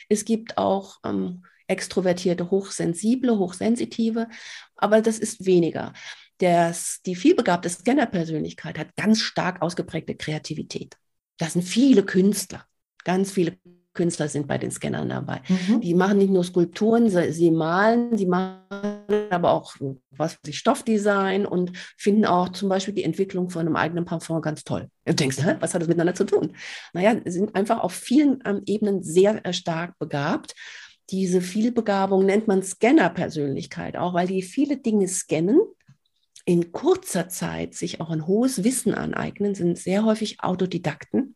[0.09, 4.27] Es gibt auch ähm, extrovertierte, hochsensible, hochsensitive,
[4.75, 5.93] aber das ist weniger.
[6.39, 10.97] Das, die vielbegabte Scanner-Persönlichkeit hat ganz stark ausgeprägte Kreativität.
[11.37, 12.65] Das sind viele Künstler,
[13.03, 13.57] ganz viele
[13.97, 15.41] Künstler sind bei den Scannern dabei.
[15.49, 15.81] Mhm.
[15.81, 18.61] Die machen nicht nur Skulpturen, sie, sie malen, die machen
[19.29, 19.75] aber auch
[20.11, 24.63] was wie Stoffdesign und finden auch zum Beispiel die Entwicklung von einem eigenen Parfum ganz
[24.63, 24.87] toll.
[25.05, 26.55] Du denkst, Hä, was hat das miteinander zu tun?
[26.93, 30.55] Naja, sind einfach auf vielen ähm, Ebenen sehr äh, stark begabt.
[31.09, 35.59] Diese Vielbegabung nennt man Scanner-Persönlichkeit auch, weil die viele Dinge scannen,
[36.45, 41.35] in kurzer Zeit sich auch ein hohes Wissen aneignen, sind sehr häufig Autodidakten.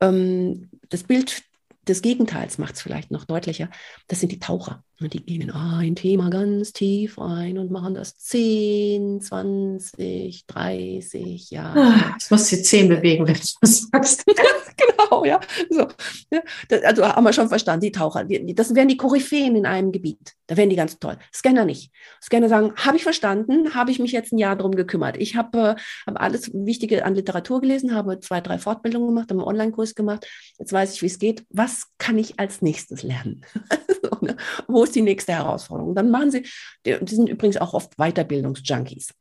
[0.00, 1.42] Ähm, das Bild
[1.88, 3.68] des Gegenteils macht es vielleicht noch deutlicher.
[4.08, 4.84] Das sind die Taucher.
[5.04, 11.50] Und die gehen in ein Thema ganz tief ein und machen das 10, 20, 30
[11.50, 11.78] Jahre.
[11.78, 14.24] Ah, ich muss die 10 bewegen, wenn du das sagst.
[14.78, 15.40] genau, ja.
[15.68, 15.86] So,
[16.30, 16.40] ja.
[16.84, 20.32] Also haben wir schon verstanden, die Taucher, das wären die Koryphäen in einem Gebiet.
[20.46, 21.18] Da wären die ganz toll.
[21.34, 21.92] Scanner nicht.
[22.22, 25.18] Scanner sagen, habe ich verstanden, habe ich mich jetzt ein Jahr darum gekümmert.
[25.18, 25.74] Ich habe äh,
[26.06, 30.26] hab alles Wichtige an Literatur gelesen, habe zwei, drei Fortbildungen gemacht, habe einen Online-Kurs gemacht.
[30.58, 31.44] Jetzt weiß ich, wie es geht.
[31.50, 33.44] Was kann ich als nächstes lernen?
[34.20, 34.36] ne?
[34.66, 35.94] Wo ist die nächste Herausforderung?
[35.94, 36.46] Dann machen sie,
[36.86, 39.14] die, die sind übrigens auch oft Weiterbildungsjunkies.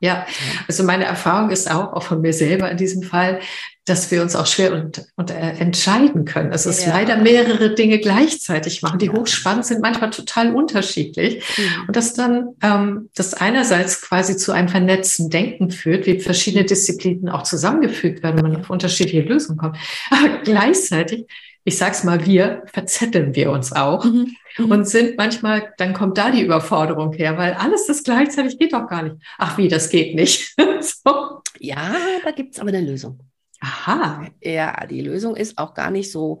[0.00, 0.26] Ja,
[0.68, 3.40] also meine Erfahrung ist auch, auch von mir selber in diesem Fall,
[3.86, 6.52] dass wir uns auch schwer und, und äh, entscheiden können.
[6.52, 6.92] Es ist ja.
[6.92, 11.42] leider mehrere Dinge gleichzeitig machen, die hochspannend sind, manchmal total unterschiedlich.
[11.56, 11.88] Mhm.
[11.88, 17.30] Und das dann, ähm, das einerseits quasi zu einem vernetzten Denken führt, wie verschiedene Disziplinen
[17.30, 19.78] auch zusammengefügt werden, wenn man auf unterschiedliche Lösungen kommt.
[20.10, 21.26] Aber gleichzeitig
[21.64, 24.36] ich sag's mal, wir verzetteln wir uns auch mhm.
[24.58, 24.70] mhm.
[24.70, 28.86] und sind manchmal, dann kommt da die Überforderung her, weil alles das gleichzeitig geht doch
[28.86, 29.16] gar nicht.
[29.38, 30.54] Ach wie, das geht nicht.
[30.80, 31.40] so.
[31.58, 33.18] Ja, da gibt's aber eine Lösung.
[33.60, 34.28] Aha.
[34.42, 36.40] Ja, die Lösung ist auch gar nicht so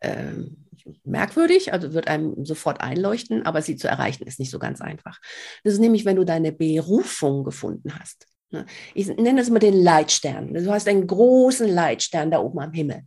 [0.00, 0.32] äh,
[1.04, 5.20] merkwürdig, also wird einem sofort einleuchten, aber sie zu erreichen ist nicht so ganz einfach.
[5.64, 8.26] Das ist nämlich, wenn du deine Berufung gefunden hast.
[8.50, 8.64] Ne?
[8.94, 10.54] Ich nenne das immer den Leitstern.
[10.54, 13.02] Du hast einen großen Leitstern da oben am Himmel.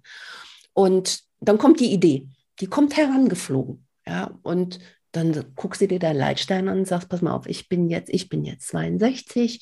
[0.74, 2.28] Und dann kommt die Idee,
[2.60, 3.86] die kommt herangeflogen.
[4.08, 4.80] Ja, und
[5.16, 8.10] dann guckst du dir deinen Leitstein an und sagst, pass mal auf, ich bin jetzt,
[8.14, 9.62] ich bin jetzt 62,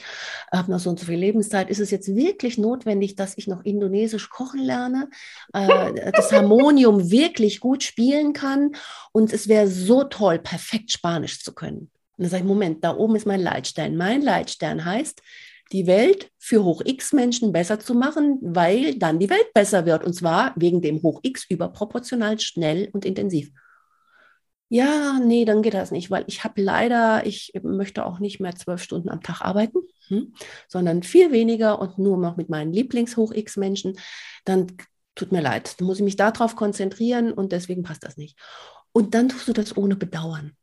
[0.52, 1.70] habe noch so und so viel Lebenszeit.
[1.70, 5.10] Ist es jetzt wirklich notwendig, dass ich noch Indonesisch kochen lerne,
[5.54, 8.72] äh, das Harmonium wirklich gut spielen kann
[9.12, 11.92] und es wäre so toll, perfekt Spanisch zu können.
[12.18, 13.96] Und dann sage ich, Moment, da oben ist mein Leitstern.
[13.96, 15.22] Mein Leitstern heißt,
[15.74, 20.04] die Welt für Hoch-X-Menschen besser zu machen, weil dann die Welt besser wird.
[20.04, 23.52] Und zwar wegen dem Hoch-X überproportional schnell und intensiv.
[24.70, 28.56] Ja, nee, dann geht das nicht, weil ich habe leider, ich möchte auch nicht mehr
[28.56, 30.34] zwölf Stunden am Tag arbeiten, hm,
[30.68, 33.98] sondern viel weniger und nur noch mit meinen Lieblings-Hoch-X-Menschen.
[34.46, 34.68] Dann
[35.16, 38.38] tut mir leid, da muss ich mich darauf konzentrieren und deswegen passt das nicht.
[38.94, 40.56] Und dann tust du das ohne Bedauern.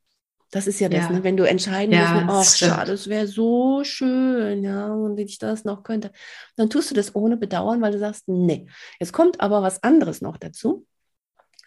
[0.50, 1.10] Das ist ja das, ja.
[1.10, 1.22] Ne?
[1.24, 5.38] wenn du entscheiden ja, musst, ach schade, es wäre so schön, ja, und wenn ich
[5.38, 6.10] das noch könnte,
[6.56, 8.66] dann tust du das ohne Bedauern, weil du sagst, nee.
[8.98, 10.86] Jetzt kommt aber was anderes noch dazu.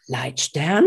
[0.08, 0.86] Leitstern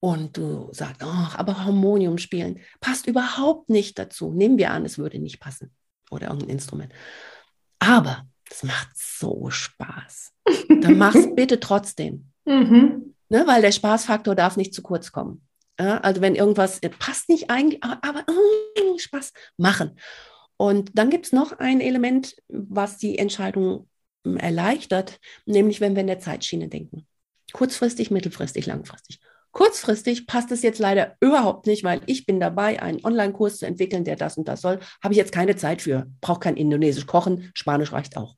[0.00, 4.32] und du sagst, ach, aber Harmonium spielen passt überhaupt nicht dazu.
[4.32, 5.74] Nehmen wir an, es würde nicht passen
[6.10, 6.92] oder irgendein Instrument.
[7.78, 10.32] Aber das macht so Spaß.
[10.68, 12.30] Dann mach's bitte trotzdem.
[12.44, 13.14] Mhm.
[13.30, 15.47] Ne, weil der Spaßfaktor darf nicht zu kurz kommen.
[15.78, 19.98] Ja, also wenn irgendwas äh, passt nicht eigentlich, aber, aber oh, Spaß machen.
[20.56, 23.88] Und dann gibt es noch ein Element, was die Entscheidung
[24.24, 27.06] hm, erleichtert, nämlich wenn wir in der Zeitschiene denken.
[27.52, 29.20] Kurzfristig, mittelfristig, langfristig.
[29.52, 34.04] Kurzfristig passt es jetzt leider überhaupt nicht, weil ich bin dabei, einen Online-Kurs zu entwickeln,
[34.04, 34.80] der das und das soll.
[35.02, 36.06] Habe ich jetzt keine Zeit für.
[36.20, 38.34] Brauche kein Indonesisch kochen, Spanisch reicht auch.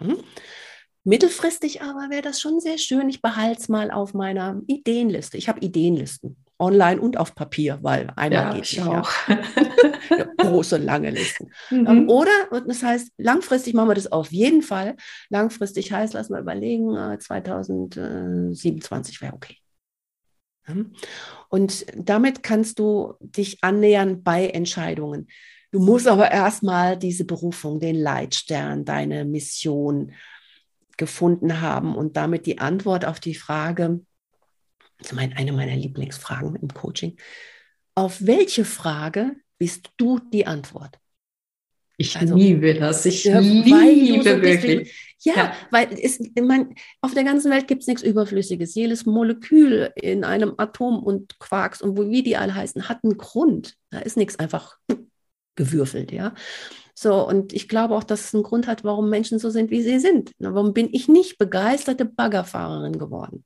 [0.00, 0.18] Mhm.
[1.04, 3.10] Mittelfristig aber wäre das schon sehr schön.
[3.10, 5.36] Ich behalte es mal auf meiner Ideenliste.
[5.36, 9.10] Ich habe Ideenlisten, online und auf Papier, weil einmal ja, geht ich auch.
[10.10, 10.26] Ja.
[10.36, 11.50] Große, lange Listen.
[11.70, 11.86] Mhm.
[11.86, 12.30] Ähm, oder,
[12.66, 14.96] das heißt, langfristig machen wir das auf jeden Fall.
[15.30, 19.56] Langfristig heißt, lass mal überlegen, 2027 äh, wäre okay.
[21.48, 25.28] Und damit kannst du dich annähern bei Entscheidungen.
[25.70, 30.12] Du musst aber erstmal diese Berufung, den Leitstern, deine Mission
[30.96, 34.00] gefunden haben und damit die Antwort auf die Frage,
[35.04, 37.16] das ist eine meiner Lieblingsfragen im Coaching,
[37.94, 40.98] auf welche Frage bist du die Antwort?
[41.96, 43.06] Ich also, liebe das.
[43.06, 45.16] Ich ja, liebe so wirklich.
[45.20, 48.74] Ja, ja, weil es, man, auf der ganzen Welt gibt es nichts Überflüssiges.
[48.74, 53.16] Jedes Molekül in einem Atom und Quarks und wo wie die alle heißen, hat einen
[53.16, 53.76] Grund.
[53.90, 54.76] Da ist nichts einfach
[55.54, 56.34] gewürfelt, ja.
[56.96, 59.82] So, und ich glaube auch, dass es einen Grund hat, warum Menschen so sind, wie
[59.82, 60.32] sie sind.
[60.38, 63.44] Warum bin ich nicht begeisterte Baggerfahrerin geworden?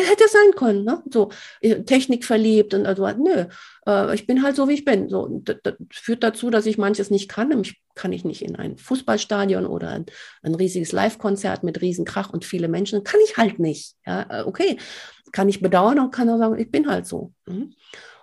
[0.00, 1.02] Hätte sein können, ne?
[1.10, 1.30] So
[1.60, 3.46] äh, Technik verliebt und also nö,
[3.86, 5.08] äh, ich bin halt so wie ich bin.
[5.08, 7.48] So das, das führt dazu, dass ich manches nicht kann.
[7.48, 10.06] Nämlich kann ich nicht in ein Fußballstadion oder ein,
[10.42, 13.04] ein riesiges Live-Konzert mit Riesenkrach und viele Menschen.
[13.04, 13.94] Kann ich halt nicht.
[14.06, 14.76] Ja, äh, okay,
[15.32, 17.32] kann ich bedauern und kann auch sagen, ich bin halt so.
[17.46, 17.74] Mhm.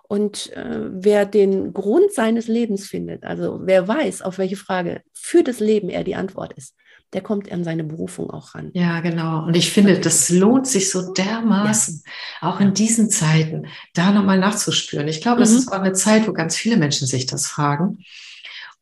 [0.08, 5.44] Und äh, wer den Grund seines Lebens findet, also wer weiß, auf welche Frage für
[5.44, 6.76] das Leben er die Antwort ist,
[7.14, 8.72] der kommt an seine Berufung auch ran.
[8.74, 9.46] Ja, genau.
[9.46, 12.04] Und ich finde, das lohnt sich so dermaßen,
[12.42, 12.50] ja.
[12.50, 15.08] auch in diesen Zeiten, da nochmal nachzuspüren.
[15.08, 15.42] Ich glaube, mhm.
[15.42, 18.00] das ist auch eine Zeit, wo ganz viele Menschen sich das fragen.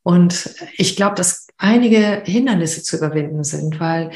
[0.04, 4.12] Und ich glaube, dass einige Hindernisse zu überwinden sind, weil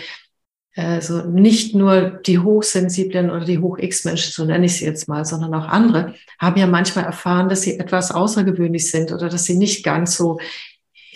[0.76, 5.54] also nicht nur die Hochsensiblen oder die Hoch-X-Menschen, so nenne ich sie jetzt mal, sondern
[5.54, 9.86] auch andere, haben ja manchmal erfahren, dass sie etwas außergewöhnlich sind oder dass sie nicht
[9.86, 10.38] ganz so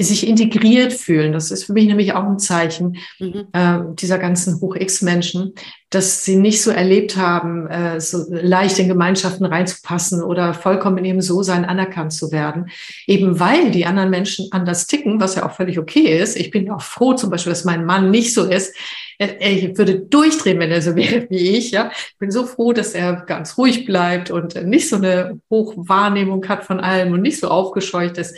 [0.03, 1.33] sich integriert fühlen.
[1.33, 3.47] Das ist für mich nämlich auch ein Zeichen mhm.
[3.51, 5.53] äh, dieser ganzen Hoch-X-Menschen,
[5.89, 11.05] dass sie nicht so erlebt haben, äh, so leicht in Gemeinschaften reinzupassen oder vollkommen in
[11.05, 12.69] ihrem So-Sein anerkannt zu werden.
[13.07, 16.37] Eben weil die anderen Menschen anders ticken, was ja auch völlig okay ist.
[16.37, 18.73] Ich bin auch froh zum Beispiel, dass mein Mann nicht so ist.
[19.17, 21.71] Er würde durchdrehen, wenn er so wäre wie ich.
[21.71, 26.47] Ja, ich bin so froh, dass er ganz ruhig bleibt und nicht so eine Hochwahrnehmung
[26.47, 28.37] hat von allem und nicht so aufgescheucht ist.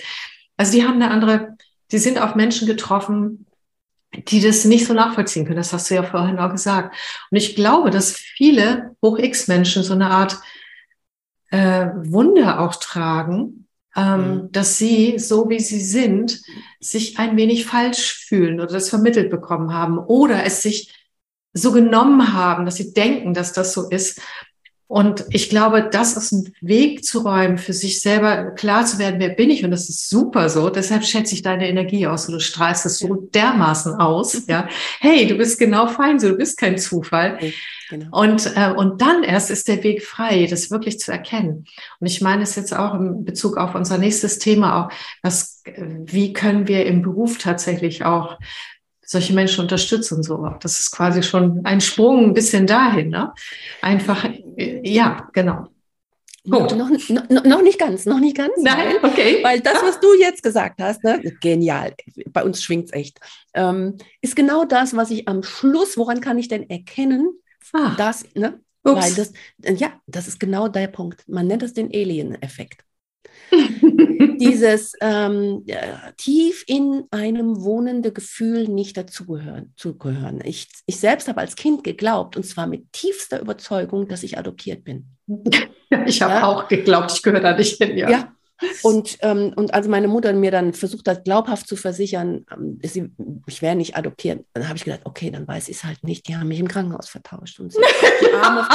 [0.62, 1.58] Also die haben eine andere,
[1.91, 3.47] die sind auf Menschen getroffen,
[4.13, 5.58] die das nicht so nachvollziehen können.
[5.58, 6.95] Das hast du ja vorhin auch gesagt.
[7.32, 10.38] Und ich glaube, dass viele Hoch-X-Menschen so eine Art
[11.50, 14.52] äh, Wunder auch tragen, ähm, mhm.
[14.52, 16.43] dass sie, so wie sie sind,
[16.80, 20.93] sich ein wenig falsch fühlen oder das vermittelt bekommen haben oder es sich
[21.54, 24.21] so genommen haben, dass sie denken, dass das so ist.
[24.91, 29.21] Und ich glaube, das ist ein Weg zu räumen, für sich selber klar zu werden,
[29.21, 29.63] wer bin ich?
[29.63, 30.69] Und das ist super so.
[30.69, 34.45] Deshalb schätze ich deine Energie aus und du strahlst es so dermaßen aus.
[34.47, 34.67] Ja,
[34.99, 37.39] hey, du bist genau fein, so du bist kein Zufall.
[37.89, 38.19] Genau.
[38.19, 41.67] Und, äh, und dann erst ist der Weg frei, das wirklich zu erkennen.
[42.01, 45.62] Und ich meine es jetzt auch in Bezug auf unser nächstes Thema auch, was,
[46.06, 48.39] wie können wir im Beruf tatsächlich auch
[49.12, 50.24] solche Menschen unterstützen.
[50.24, 53.10] So, das ist quasi schon ein Sprung ein bisschen dahin.
[53.10, 53.34] Ne?
[53.82, 54.24] Einfach,
[54.56, 55.67] äh, ja, genau.
[56.50, 56.76] Gut.
[56.76, 58.54] Noch, noch, noch, nicht ganz, noch nicht ganz.
[58.58, 59.43] Nein, okay.
[59.43, 61.93] Weil das, was du jetzt gesagt hast, ne, genial,
[62.30, 63.19] bei uns schwingt es echt,
[63.54, 67.30] ähm, ist genau das, was ich am Schluss, woran kann ich denn erkennen,
[67.74, 67.93] ah.
[67.95, 71.24] dass, ne, weil das, ja, das ist genau der Punkt.
[71.28, 72.84] Man nennt es den Alien-Effekt.
[74.40, 75.65] dieses ähm,
[76.17, 79.73] tief in einem wohnende Gefühl, nicht dazugehören.
[79.75, 80.42] Zugehören.
[80.44, 84.84] Ich, ich selbst habe als Kind geglaubt, und zwar mit tiefster Überzeugung, dass ich adoptiert
[84.84, 85.06] bin.
[86.06, 86.48] ich habe ja.
[86.48, 87.98] auch geglaubt, ich gehöre da nicht hin.
[87.98, 88.36] Ja, ja
[88.84, 93.12] Und, ähm, und als meine Mutter mir dann versucht hat, glaubhaft zu versichern, ähm, sie,
[93.48, 96.28] ich wäre nicht adoptiert, dann habe ich gedacht, okay, dann weiß ich es halt nicht.
[96.28, 97.60] Die haben mich im Krankenhaus vertauscht.
[97.60, 97.80] Und sie,
[98.22, 98.68] die, arme,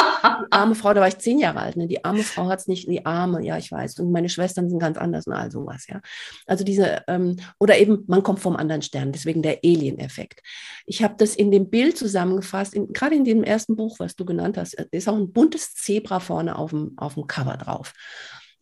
[0.43, 1.87] die arme Frau, da war ich zehn Jahre alt, ne?
[1.87, 3.99] die arme Frau hat es nicht, die arme, ja, ich weiß.
[4.01, 6.01] Und meine Schwestern sind ganz anders und all sowas, ja.
[6.47, 10.43] Also diese, ähm, oder eben, man kommt vom anderen Stern, deswegen der Alien-Effekt.
[10.87, 14.57] Ich habe das in dem Bild zusammengefasst, gerade in dem ersten Buch, was du genannt
[14.57, 17.93] hast, ist auch ein buntes Zebra vorne auf dem, auf dem Cover drauf.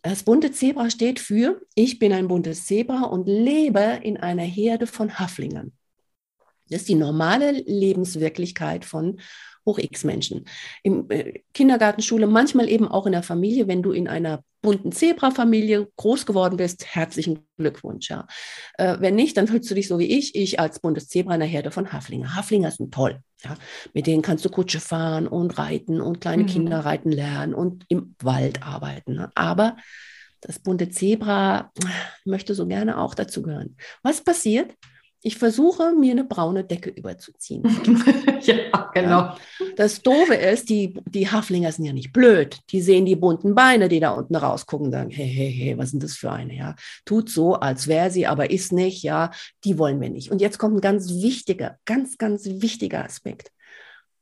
[0.04, 4.86] Das bunte Zebra steht für, ich bin ein buntes Zebra und lebe in einer Herde
[4.86, 5.72] von Haflingern.
[6.68, 9.18] Das ist die normale Lebenswirklichkeit von
[9.66, 10.46] Hoch-X-Menschen.
[10.82, 15.88] In äh, Kindergartenschule, manchmal eben auch in der Familie, wenn du in einer bunten Zebra-Familie
[15.96, 18.08] groß geworden bist, herzlichen Glückwunsch.
[18.08, 18.26] Ja.
[18.78, 21.40] Äh, wenn nicht, dann fühlst du dich so wie ich, ich als buntes Zebra in
[21.40, 22.34] der Herde von Haflinger.
[22.34, 23.20] Haflinger sind toll.
[23.44, 23.56] Ja.
[23.92, 26.48] Mit denen kannst du Kutsche fahren und reiten und kleine mhm.
[26.48, 29.14] Kinder reiten lernen und im Wald arbeiten.
[29.14, 29.30] Ne.
[29.34, 29.76] Aber
[30.40, 31.70] das bunte Zebra
[32.24, 33.76] möchte so gerne auch dazu gehören.
[34.02, 34.74] Was passiert?
[35.26, 37.62] Ich versuche, mir eine braune Decke überzuziehen.
[38.42, 39.20] ja, genau.
[39.20, 39.38] Ja.
[39.74, 42.58] Das Doofe ist, die, die Haflinger sind ja nicht blöd.
[42.68, 46.02] Die sehen die bunten Beine, die da unten rausgucken, sagen, hey, hey, hey, was sind
[46.02, 46.54] das für eine?
[46.54, 49.02] Ja, tut so, als wäre sie, aber ist nicht.
[49.02, 49.30] Ja,
[49.64, 50.30] die wollen wir nicht.
[50.30, 53.50] Und jetzt kommt ein ganz wichtiger, ganz, ganz wichtiger Aspekt.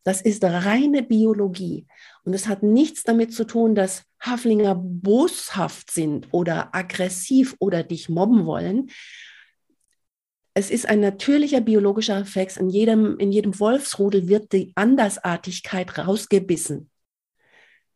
[0.05, 1.89] Das ist reine Biologie.
[2.23, 8.09] Und es hat nichts damit zu tun, dass Haflinger boshaft sind oder aggressiv oder dich
[8.09, 8.89] mobben wollen,
[10.55, 12.57] es ist ein natürlicher biologischer Reflex.
[12.57, 16.91] In jedem, in jedem Wolfsrudel wird die Andersartigkeit rausgebissen.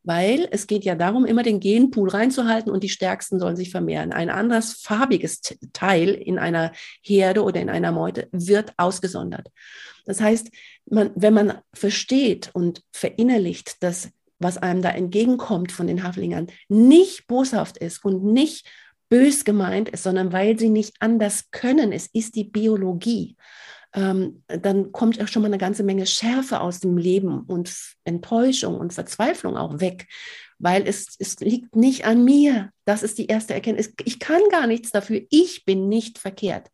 [0.03, 4.13] Weil es geht ja darum, immer den Genpool reinzuhalten und die Stärksten sollen sich vermehren.
[4.13, 5.41] Ein anderes farbiges
[5.73, 9.49] Teil in einer Herde oder in einer Meute wird ausgesondert.
[10.05, 10.49] Das heißt,
[10.89, 17.27] man, wenn man versteht und verinnerlicht, dass was einem da entgegenkommt von den Haflingern nicht
[17.27, 18.67] boshaft ist und nicht
[19.09, 21.91] bös gemeint ist, sondern weil sie nicht anders können.
[21.91, 23.35] Es ist die Biologie.
[23.93, 28.77] Ähm, dann kommt auch schon mal eine ganze Menge Schärfe aus dem Leben und Enttäuschung
[28.77, 30.07] und Verzweiflung auch weg,
[30.59, 32.71] weil es, es liegt nicht an mir.
[32.85, 33.93] Das ist die erste Erkenntnis.
[34.03, 35.21] Ich kann gar nichts dafür.
[35.29, 36.69] Ich bin nicht verkehrt.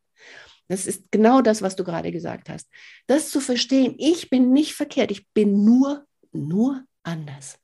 [0.67, 2.67] Das ist genau das, was du gerade gesagt hast.
[3.07, 7.59] Das zu verstehen, ich bin nicht verkehrt, ich bin nur, nur anders.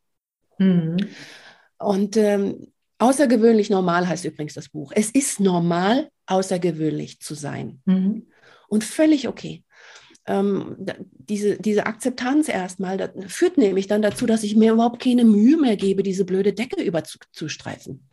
[0.58, 0.98] Mhm.
[1.80, 4.92] Und ähm, Außergewöhnlich normal heißt übrigens das Buch.
[4.94, 7.82] Es ist normal, außergewöhnlich zu sein.
[7.86, 8.28] Mhm.
[8.68, 9.64] Und völlig okay.
[10.28, 10.76] Ähm,
[11.12, 15.76] diese, diese Akzeptanz erstmal führt nämlich dann dazu, dass ich mir überhaupt keine Mühe mehr
[15.76, 18.08] gebe, diese blöde Decke überzustreifen.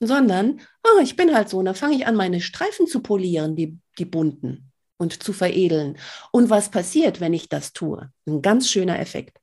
[0.00, 3.54] Sondern, oh, ich bin halt so, und dann fange ich an, meine Streifen zu polieren,
[3.54, 5.98] die, die bunten, und zu veredeln.
[6.30, 8.10] Und was passiert, wenn ich das tue?
[8.26, 9.38] Ein ganz schöner Effekt.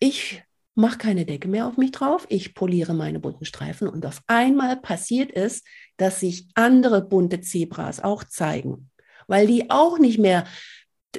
[0.00, 0.42] Ich
[0.74, 4.76] mache keine Decke mehr auf mich drauf, ich poliere meine bunten Streifen und auf einmal
[4.76, 5.62] passiert es,
[5.96, 8.90] dass sich andere bunte Zebras auch zeigen,
[9.26, 10.44] weil die auch nicht mehr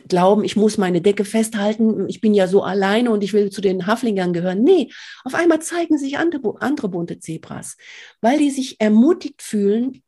[0.10, 3.62] glauben, ich muss meine Decke festhalten, ich bin ja so alleine und ich will zu
[3.62, 4.62] den Haflingern gehören.
[4.62, 4.92] Nee,
[5.24, 7.78] auf einmal zeigen sich andere, andere bunte Zebras,
[8.20, 10.04] weil die sich ermutigt fühlen,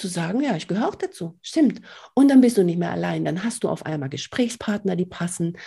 [0.00, 1.38] zu sagen, ja, ich gehöre auch dazu.
[1.42, 1.82] Stimmt.
[2.14, 3.24] Und dann bist du nicht mehr allein.
[3.24, 5.58] Dann hast du auf einmal Gesprächspartner, die passen.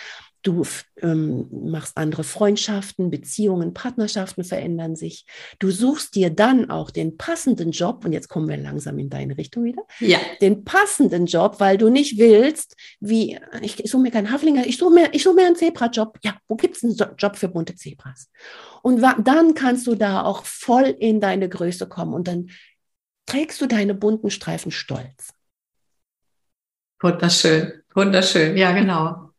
[0.44, 0.62] Du
[1.00, 5.24] ähm, machst andere Freundschaften, Beziehungen, Partnerschaften verändern sich.
[5.58, 9.38] Du suchst dir dann auch den passenden Job, und jetzt kommen wir langsam in deine
[9.38, 9.82] Richtung wieder.
[10.00, 10.18] Ja.
[10.42, 14.76] Den passenden Job, weil du nicht willst, wie, ich, ich suche mir keinen Haflinger, ich
[14.76, 16.18] suche mir, ich suche mir einen Zebra-Job.
[16.22, 18.30] Ja, wo gibt es einen Job für bunte Zebras?
[18.82, 22.50] Und dann kannst du da auch voll in deine Größe kommen und dann
[23.24, 25.32] trägst du deine bunten Streifen stolz.
[27.00, 29.30] Wunderschön, wunderschön, ja, genau.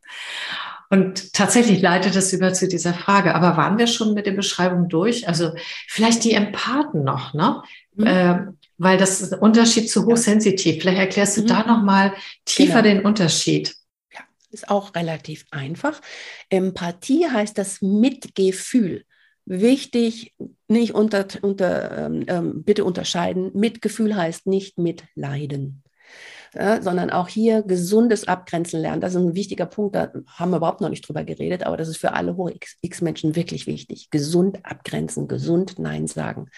[0.89, 3.35] Und tatsächlich leitet es über zu dieser Frage.
[3.35, 5.27] Aber waren wir schon mit der Beschreibung durch?
[5.27, 5.53] Also
[5.87, 7.61] vielleicht die Empathen noch, ne?
[7.95, 8.05] Mhm.
[8.05, 8.39] Äh,
[8.77, 10.81] weil das ist ein Unterschied zu hochsensitiv.
[10.81, 11.47] Vielleicht erklärst du mhm.
[11.47, 12.13] da nochmal
[12.43, 12.95] tiefer genau.
[12.95, 13.73] den Unterschied.
[14.13, 14.19] Ja,
[14.51, 16.01] ist auch relativ einfach.
[16.49, 19.05] Empathie heißt das Mitgefühl.
[19.45, 20.33] Wichtig,
[20.67, 23.51] nicht unter, unter ähm, ähm bitte unterscheiden.
[23.53, 25.84] Mitgefühl heißt nicht mitleiden
[26.55, 29.01] ja, sondern auch hier gesundes Abgrenzen lernen.
[29.01, 31.89] Das ist ein wichtiger Punkt, da haben wir überhaupt noch nicht drüber geredet, aber das
[31.89, 34.09] ist für alle hohe X-Menschen wirklich wichtig.
[34.09, 36.49] Gesund abgrenzen, gesund Nein sagen.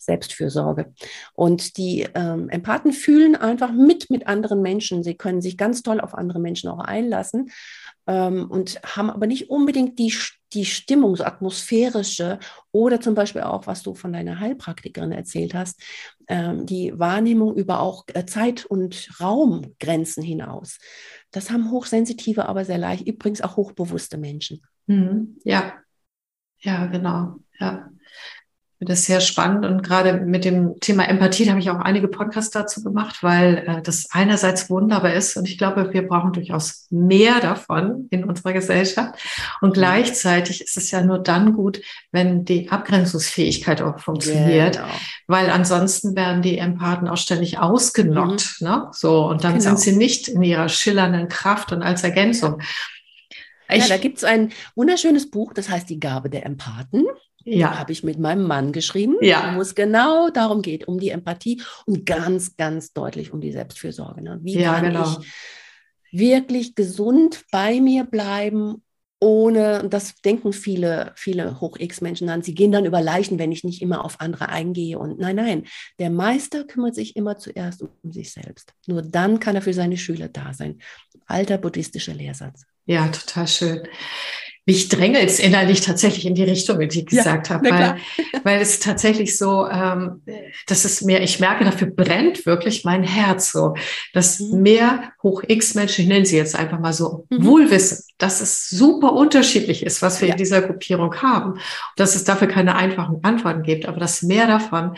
[0.00, 0.92] Selbstfürsorge.
[1.34, 5.04] Und die ähm, Empathen fühlen einfach mit mit anderen Menschen.
[5.04, 7.50] Sie können sich ganz toll auf andere Menschen auch einlassen
[8.06, 10.12] ähm, und haben aber nicht unbedingt die,
[10.52, 12.38] die Stimmung, so atmosphärische
[12.72, 15.80] oder zum Beispiel auch, was du von deiner Heilpraktikerin erzählt hast,
[16.30, 20.78] ähm, die Wahrnehmung über auch äh, Zeit- und Raumgrenzen hinaus.
[21.32, 24.62] Das haben hochsensitive, aber sehr leicht, übrigens auch hochbewusste Menschen.
[24.86, 25.38] Mhm.
[25.44, 25.74] Ja,
[26.60, 27.36] ja, genau.
[27.58, 27.90] Ja.
[28.80, 32.08] Finde das sehr spannend und gerade mit dem Thema Empathie da habe ich auch einige
[32.08, 36.86] Podcasts dazu gemacht, weil äh, das einerseits wunderbar ist und ich glaube, wir brauchen durchaus
[36.88, 39.20] mehr davon in unserer Gesellschaft
[39.60, 44.88] und gleichzeitig ist es ja nur dann gut, wenn die Abgrenzungsfähigkeit auch funktioniert, genau.
[45.26, 48.66] weil ansonsten werden die Empathen auch ständig ausgenockt, mhm.
[48.66, 48.88] ne?
[48.92, 49.64] So und dann genau.
[49.64, 52.62] sind sie nicht in ihrer schillernden Kraft und als Ergänzung.
[53.70, 57.04] Ja, da gibt es ein wunderschönes Buch, das heißt Die Gabe der Empathen.
[57.44, 57.78] Ja.
[57.78, 59.54] Habe ich mit meinem Mann geschrieben, ja.
[59.56, 64.22] wo es genau darum geht, um die Empathie und ganz, ganz deutlich um die Selbstfürsorge.
[64.22, 64.38] Ne?
[64.42, 65.18] Wie ja, kann genau.
[65.20, 65.32] ich
[66.12, 68.82] wirklich gesund bei mir bleiben,
[69.22, 73.82] ohne, das denken viele, viele Hoch-X-Menschen an, sie gehen dann über Leichen, wenn ich nicht
[73.82, 74.98] immer auf andere eingehe.
[74.98, 75.66] Und nein, nein,
[75.98, 78.72] der Meister kümmert sich immer zuerst um sich selbst.
[78.86, 80.78] Nur dann kann er für seine Schüler da sein.
[81.26, 82.64] Alter buddhistischer Lehrsatz.
[82.86, 83.82] Ja, total schön
[84.70, 87.96] mich drängelt es innerlich tatsächlich in die Richtung, wie ich gesagt ja, habe, weil,
[88.44, 90.22] weil es tatsächlich so, ähm,
[90.68, 93.74] das ist mir, ich merke, dafür brennt wirklich mein Herz so,
[94.12, 94.62] dass mhm.
[94.62, 97.44] mehr Hoch-X-Menschen, ich nenne sie jetzt einfach mal so, mhm.
[97.44, 100.34] wohlwissen, dass es super unterschiedlich ist, was wir ja.
[100.34, 101.60] in dieser Gruppierung haben, und
[101.96, 104.94] dass es dafür keine einfachen Antworten gibt, aber dass mehr davon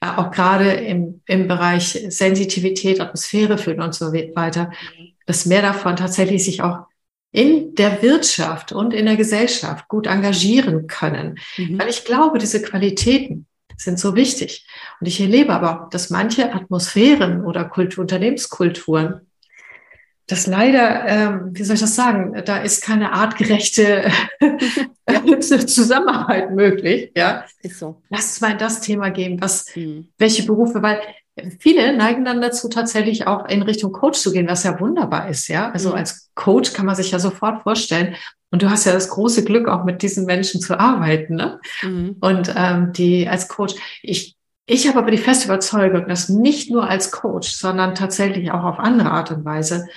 [0.00, 5.12] äh, auch gerade im, im Bereich Sensitivität, Atmosphäre fühlen und so weiter, mhm.
[5.26, 6.86] dass mehr davon tatsächlich sich auch
[7.32, 11.38] in der Wirtschaft und in der Gesellschaft gut engagieren können.
[11.56, 11.80] Mhm.
[11.80, 14.66] Weil ich glaube, diese Qualitäten sind so wichtig.
[15.00, 19.22] Und ich erlebe aber, dass manche Atmosphären oder Kultur, Unternehmenskulturen,
[20.26, 24.10] das leider, ähm, wie soll ich das sagen, da ist keine artgerechte
[25.40, 27.10] Zusammenarbeit möglich.
[27.16, 28.02] Ja, ist so.
[28.08, 30.08] Lass es mal in das Thema gehen, was, mhm.
[30.18, 31.00] welche Berufe, weil
[31.58, 35.48] Viele neigen dann dazu, tatsächlich auch in Richtung Coach zu gehen, was ja wunderbar ist,
[35.48, 35.70] ja.
[35.70, 35.96] Also mhm.
[35.96, 38.16] als Coach kann man sich ja sofort vorstellen.
[38.50, 41.58] Und du hast ja das große Glück, auch mit diesen Menschen zu arbeiten, ne?
[41.82, 42.16] Mhm.
[42.20, 46.86] Und ähm, die als Coach, ich, ich habe aber die feste Überzeugung, dass nicht nur
[46.86, 49.88] als Coach, sondern tatsächlich auch auf andere Art und Weise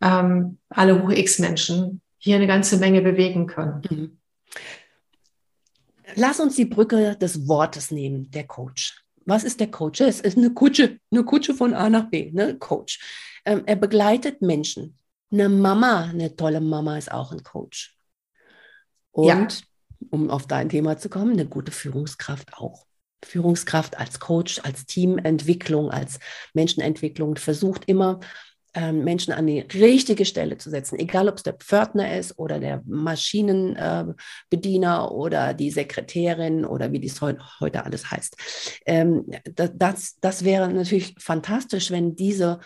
[0.00, 3.82] ähm, alle Hoch-X-Menschen hier eine ganze Menge bewegen können.
[3.90, 4.18] Mhm.
[6.14, 8.97] Lass uns die Brücke des Wortes nehmen, der Coach.
[9.28, 10.00] Was ist der Coach?
[10.00, 12.56] Es ist eine Kutsche, eine Kutsche von A nach B, ne?
[12.58, 12.98] Coach.
[13.44, 14.96] Ähm, er begleitet Menschen.
[15.30, 17.94] Eine Mama, eine tolle Mama ist auch ein Coach.
[19.10, 19.66] Und ja.
[20.08, 22.86] um auf dein Thema zu kommen, eine gute Führungskraft auch.
[23.22, 26.20] Führungskraft als Coach, als Teamentwicklung, als
[26.54, 28.20] Menschenentwicklung versucht immer
[28.78, 32.60] ähm, Menschen an die richtige Stelle zu setzen, egal ob es der Pförtner ist oder
[32.60, 38.36] der Maschinenbediener äh, oder die Sekretärin oder wie dies heute alles heißt.
[38.86, 39.26] Ähm,
[39.74, 42.60] das, das wäre natürlich fantastisch, wenn diese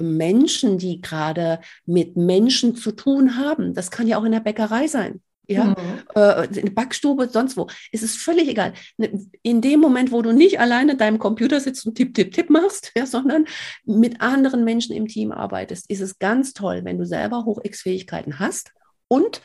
[0.00, 4.86] Menschen, die gerade mit Menschen zu tun haben, das kann ja auch in der Bäckerei
[4.86, 5.76] sein, ja, mhm.
[6.14, 7.68] äh, eine Backstube, sonst wo.
[7.90, 8.74] Es ist völlig egal.
[8.98, 12.32] Ne, in dem Moment, wo du nicht alleine in deinem Computer sitzt und tipp, tipp,
[12.32, 13.46] tipp machst, ja, sondern
[13.84, 18.72] mit anderen Menschen im Team arbeitest, ist es ganz toll, wenn du selber Hoch-X-Fähigkeiten hast
[19.08, 19.40] und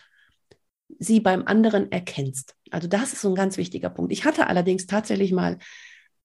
[1.00, 2.56] sie beim anderen erkennst.
[2.70, 4.12] Also das ist so ein ganz wichtiger Punkt.
[4.12, 5.58] Ich hatte allerdings tatsächlich mal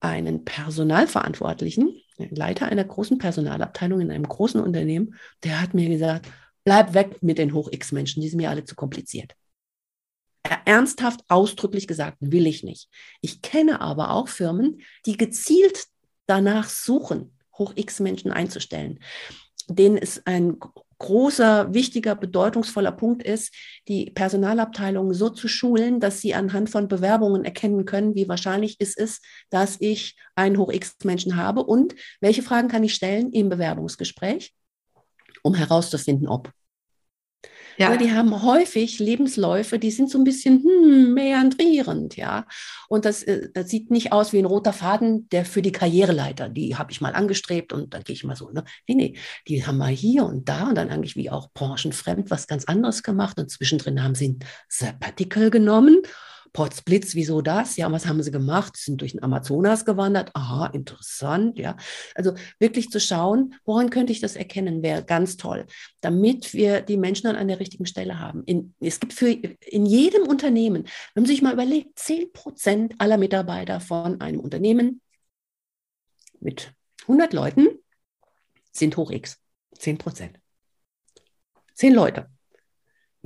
[0.01, 5.15] einen Personalverantwortlichen, Leiter einer großen Personalabteilung in einem großen Unternehmen,
[5.45, 6.27] der hat mir gesagt,
[6.65, 9.35] bleib weg mit den Hoch-X-Menschen, die sind mir alle zu kompliziert
[10.65, 12.89] ernsthaft ausdrücklich gesagt, will ich nicht.
[13.21, 15.87] Ich kenne aber auch Firmen, die gezielt
[16.27, 19.01] danach suchen, Hoch-X-Menschen einzustellen,
[19.69, 20.59] denen es ein
[20.99, 23.55] großer, wichtiger, bedeutungsvoller Punkt ist,
[23.87, 28.97] die Personalabteilung so zu schulen, dass sie anhand von Bewerbungen erkennen können, wie wahrscheinlich es
[28.97, 34.55] ist, dass ich einen Hoch-X-Menschen habe und welche Fragen kann ich stellen im Bewerbungsgespräch,
[35.43, 36.51] um herauszufinden, ob.
[37.79, 37.97] Ja.
[37.97, 42.47] die haben häufig Lebensläufe, die sind so ein bisschen hm, meandrierend, ja.
[42.89, 46.49] Und das, äh, das sieht nicht aus wie ein roter Faden, der für die Karriereleiter,
[46.49, 48.65] die habe ich mal angestrebt und dann gehe ich mal so, ne?
[48.89, 49.15] Nee, nee,
[49.47, 53.03] die haben mal hier und da und dann eigentlich wie auch branchenfremd was ganz anderes
[53.03, 56.03] gemacht und zwischendrin haben sie ein Sabbatical genommen
[56.53, 57.77] Potzblitz, wieso das?
[57.77, 58.77] Ja, was haben sie gemacht?
[58.77, 60.31] Sie sind durch den Amazonas gewandert.
[60.35, 61.77] Aha, interessant, ja.
[62.15, 65.67] Also wirklich zu schauen, woran könnte ich das erkennen, wäre ganz toll,
[66.01, 68.43] damit wir die Menschen dann an der richtigen Stelle haben.
[68.45, 70.85] In, es gibt für in jedem Unternehmen,
[71.15, 75.01] wenn man sich mal überlegt, 10 Prozent aller Mitarbeiter von einem Unternehmen
[76.41, 76.73] mit
[77.03, 77.69] 100 Leuten
[78.71, 79.39] sind hoch X.
[79.79, 80.39] 10 Prozent.
[81.75, 82.31] 10 Leute.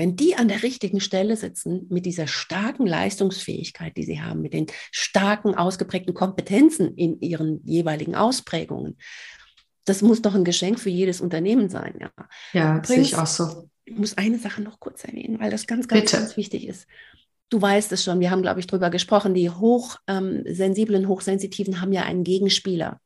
[0.03, 4.53] Wenn die an der richtigen Stelle sitzen, mit dieser starken Leistungsfähigkeit, die sie haben, mit
[4.53, 8.99] den starken, ausgeprägten Kompetenzen in ihren jeweiligen Ausprägungen,
[9.85, 11.95] das muss doch ein Geschenk für jedes Unternehmen sein.
[12.01, 12.11] Ja,
[12.53, 13.71] ja sehe ich auch so.
[13.85, 16.17] Ich muss eine Sache noch kurz erwähnen, weil das ganz, ganz, Bitte.
[16.17, 16.89] ganz wichtig ist.
[17.49, 21.93] du weißt es schon, wir haben, glaube ich, darüber gesprochen, die hochsensiblen, ähm, hochsensitiven haben
[21.93, 23.01] ja einen Gegenspieler.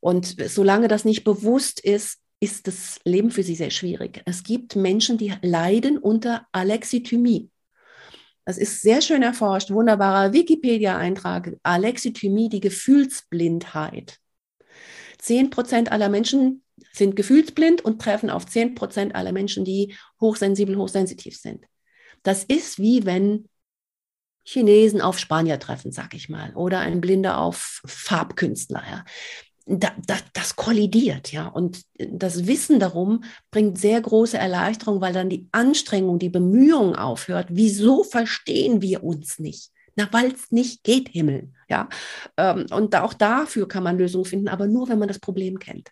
[0.00, 4.20] Und solange das nicht bewusst ist, ist das Leben für sie sehr schwierig.
[4.26, 7.50] Es gibt Menschen, die leiden unter Alexithymie.
[8.44, 11.56] Das ist sehr schön erforscht, wunderbarer Wikipedia-Eintrag.
[11.62, 14.18] Alexithymie, die Gefühlsblindheit.
[15.18, 20.76] Zehn Prozent aller Menschen sind gefühlsblind und treffen auf zehn Prozent aller Menschen, die hochsensibel,
[20.76, 21.64] hochsensitiv sind.
[22.24, 23.48] Das ist wie wenn
[24.44, 28.82] Chinesen auf Spanier treffen, sag ich mal, oder ein Blinder auf Farbkünstler.
[28.90, 29.04] Ja.
[29.66, 31.46] Da, da, das kollidiert, ja.
[31.46, 37.46] Und das Wissen darum bringt sehr große Erleichterung, weil dann die Anstrengung, die Bemühung aufhört.
[37.50, 39.70] Wieso verstehen wir uns nicht?
[39.94, 41.88] Na, weil es nicht geht, Himmel, ja.
[42.36, 45.90] Ähm, und auch dafür kann man Lösungen finden, aber nur, wenn man das Problem kennt.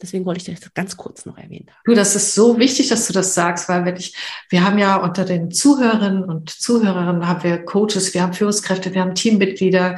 [0.00, 1.66] Deswegen wollte ich das ganz kurz noch erwähnen.
[1.84, 4.14] Du, das ist so wichtig, dass du das sagst, weil wirklich,
[4.48, 9.00] wir haben ja unter den Zuhörerinnen und Zuhörerinnen haben wir Coaches, wir haben Führungskräfte, wir
[9.00, 9.96] haben Teammitglieder,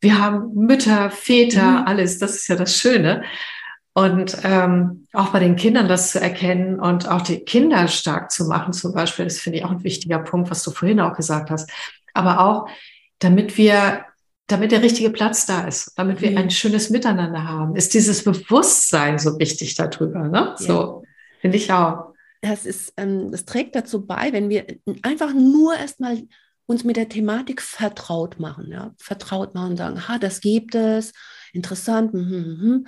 [0.00, 1.86] wir haben Mütter, Väter, mhm.
[1.86, 2.18] alles.
[2.18, 3.24] Das ist ja das Schöne.
[3.92, 8.44] Und ähm, auch bei den Kindern das zu erkennen und auch die Kinder stark zu
[8.44, 11.50] machen, zum Beispiel, das finde ich auch ein wichtiger Punkt, was du vorhin auch gesagt
[11.50, 11.70] hast.
[12.14, 12.68] Aber auch,
[13.18, 14.04] damit wir
[14.50, 16.38] damit der richtige Platz da ist, damit wir mhm.
[16.38, 20.28] ein schönes Miteinander haben, ist dieses Bewusstsein so wichtig darüber.
[20.28, 20.54] Ne?
[20.56, 21.04] So
[21.40, 22.14] finde ich auch.
[22.40, 24.66] Das ist, ähm, das trägt dazu bei, wenn wir
[25.02, 26.22] einfach nur erstmal
[26.66, 31.12] uns mit der Thematik vertraut machen, ja, vertraut machen und sagen, ha, das gibt es,
[31.52, 32.80] interessant, mh, mh,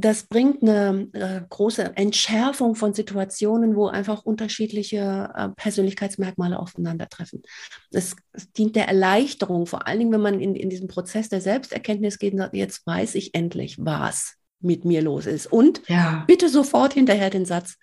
[0.00, 7.42] das bringt eine äh, große Entschärfung von Situationen, wo einfach unterschiedliche äh, Persönlichkeitsmerkmale aufeinandertreffen.
[7.90, 11.40] Es, es, dient der Erleichterung, vor allen Dingen, wenn man in, in diesen Prozess der
[11.40, 15.46] Selbsterkenntnis geht und sagt, jetzt weiß ich endlich, was mit mir los ist.
[15.46, 16.22] Und ja.
[16.28, 17.76] bitte sofort hinterher den Satz,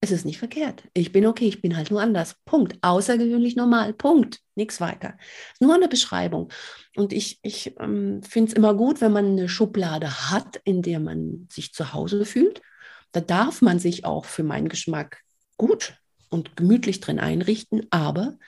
[0.00, 0.84] es ist nicht verkehrt.
[0.94, 2.36] Ich bin okay, ich bin halt nur anders.
[2.44, 2.78] Punkt.
[2.82, 3.92] Außergewöhnlich normal.
[3.92, 4.40] Punkt.
[4.54, 5.18] Nichts weiter.
[5.58, 6.52] Nur eine Beschreibung.
[6.94, 11.00] Und ich, ich ähm, finde es immer gut, wenn man eine Schublade hat, in der
[11.00, 12.62] man sich zu Hause fühlt.
[13.10, 15.22] Da darf man sich auch für meinen Geschmack
[15.56, 15.94] gut
[16.28, 18.38] und gemütlich drin einrichten, aber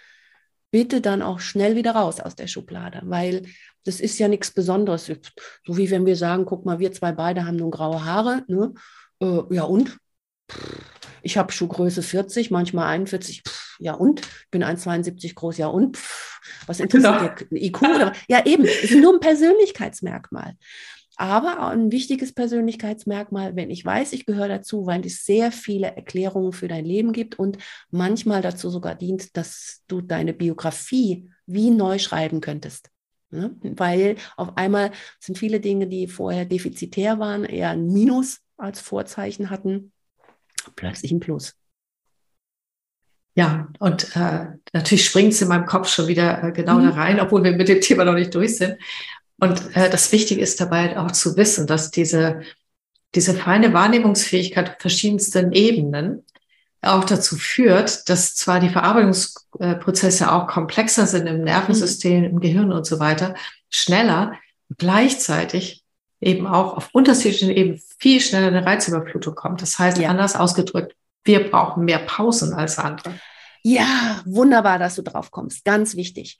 [0.71, 3.47] bitte dann auch schnell wieder raus aus der Schublade, weil
[3.85, 5.07] das ist ja nichts Besonderes.
[5.07, 8.45] So wie wenn wir sagen, guck mal, wir zwei beide haben nun graue Haare.
[8.47, 8.73] Ne?
[9.21, 9.99] Äh, ja und?
[10.49, 13.43] Pff ich habe Schuhgröße 40, manchmal 41.
[13.47, 14.21] Pff, ja und?
[14.21, 15.59] Ich bin 1,72 groß.
[15.59, 15.97] Ja und?
[15.97, 17.63] Pff, was interessiert genau.
[17.63, 17.83] IQ?
[17.83, 18.13] Oder?
[18.29, 20.57] Ja eben, es ist nur ein Persönlichkeitsmerkmal.
[21.17, 26.55] Aber ein wichtiges Persönlichkeitsmerkmal, wenn ich weiß, ich gehöre dazu, weil es sehr viele Erklärungen
[26.55, 27.59] für dein Leben gibt und
[27.91, 32.89] manchmal dazu sogar dient, dass du deine Biografie wie neu schreiben könntest.
[33.31, 33.55] Ne?
[33.63, 39.51] Weil auf einmal sind viele Dinge, die vorher defizitär waren, eher ein Minus als Vorzeichen
[39.51, 39.93] hatten
[40.77, 41.55] plötzlich ein Plus.
[43.35, 46.89] Ja, und äh, natürlich springt es in meinem Kopf schon wieder äh, genau mhm.
[46.89, 48.77] da rein, obwohl wir mit dem Thema noch nicht durch sind.
[49.39, 52.43] Und äh, das Wichtige ist dabei auch zu wissen, dass diese,
[53.15, 56.25] diese feine Wahrnehmungsfähigkeit auf verschiedensten Ebenen
[56.83, 62.25] auch dazu führt, dass zwar die Verarbeitungsprozesse auch komplexer sind im Nervensystem, mhm.
[62.25, 63.35] im Gehirn und so weiter,
[63.69, 64.35] schneller,
[64.77, 65.80] gleichzeitig
[66.21, 69.63] eben auch auf unterschiedlichen Ebenen viel schneller eine Reizüberflutung kommt.
[69.63, 70.09] Das heißt, ja.
[70.09, 70.95] anders ausgedrückt,
[71.25, 73.15] wir brauchen mehr Pausen als andere.
[73.63, 75.65] Ja, wunderbar, dass du drauf kommst.
[75.65, 76.39] Ganz wichtig.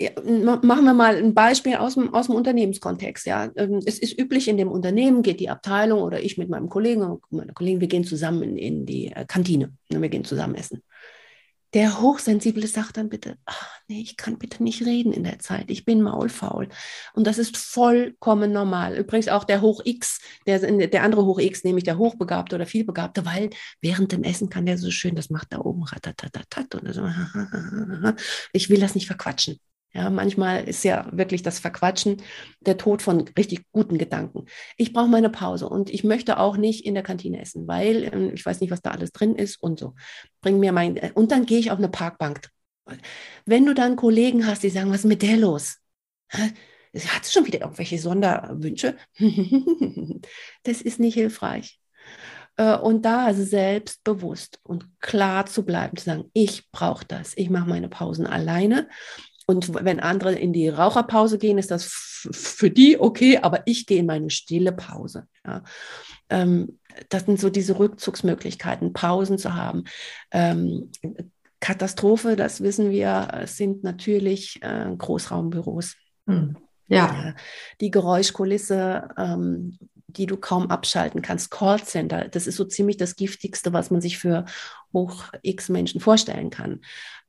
[0.00, 0.10] Ja,
[0.62, 3.26] machen wir mal ein Beispiel aus dem, aus dem Unternehmenskontext.
[3.26, 3.50] Ja.
[3.56, 7.02] Ähm, es ist üblich, in dem Unternehmen geht die Abteilung oder ich mit meinem Kollegen
[7.02, 9.72] und meiner Kollegin, wir gehen zusammen in, in die äh, Kantine.
[9.88, 10.82] Wir gehen zusammen essen.
[11.74, 15.70] Der Hochsensible sagt dann bitte, ach, nee, ich kann bitte nicht reden in der Zeit,
[15.70, 16.68] ich bin maulfaul.
[17.12, 18.96] Und das ist vollkommen normal.
[18.96, 20.58] Übrigens auch der Hoch X, der,
[20.88, 23.50] der andere Hoch X, nämlich der Hochbegabte oder Vielbegabte, weil
[23.80, 24.66] während dem Essen kann
[29.94, 32.22] Ja, manchmal ist ja wirklich das Verquatschen
[32.60, 34.44] der Tod von richtig guten Gedanken.
[34.76, 38.30] Ich brauche meine Pause und ich möchte auch nicht in der Kantine essen, weil äh,
[38.32, 39.94] ich weiß nicht, was da alles drin ist und so.
[40.42, 42.48] Bring mir mein äh, und dann gehe ich auf eine Parkbank.
[43.44, 45.78] Wenn du dann Kollegen hast, die sagen, was ist mit der los?
[46.32, 48.96] Hat sie schon wieder irgendwelche Sonderwünsche?
[50.64, 51.80] das ist nicht hilfreich.
[52.56, 57.68] Äh, und da selbstbewusst und klar zu bleiben, zu sagen, ich brauche das, ich mache
[57.68, 58.88] meine Pausen alleine
[59.50, 63.98] und wenn andere in die Raucherpause gehen, ist das für die okay, aber ich gehe
[63.98, 65.26] in meine stille Pause.
[65.46, 65.64] Ja.
[66.28, 66.78] Ähm,
[67.08, 69.84] das sind so diese Rückzugsmöglichkeiten, Pausen zu haben.
[70.32, 70.90] Ähm,
[71.60, 75.96] Katastrophe, das wissen wir, sind natürlich äh, Großraumbüros.
[76.26, 76.56] Hm.
[76.88, 77.34] Ja.
[77.80, 79.78] Die Geräuschkulisse ähm,
[80.08, 81.50] die du kaum abschalten kannst.
[81.50, 84.46] Callcenter, das ist so ziemlich das Giftigste, was man sich für
[84.92, 86.80] Hoch-X-Menschen vorstellen kann.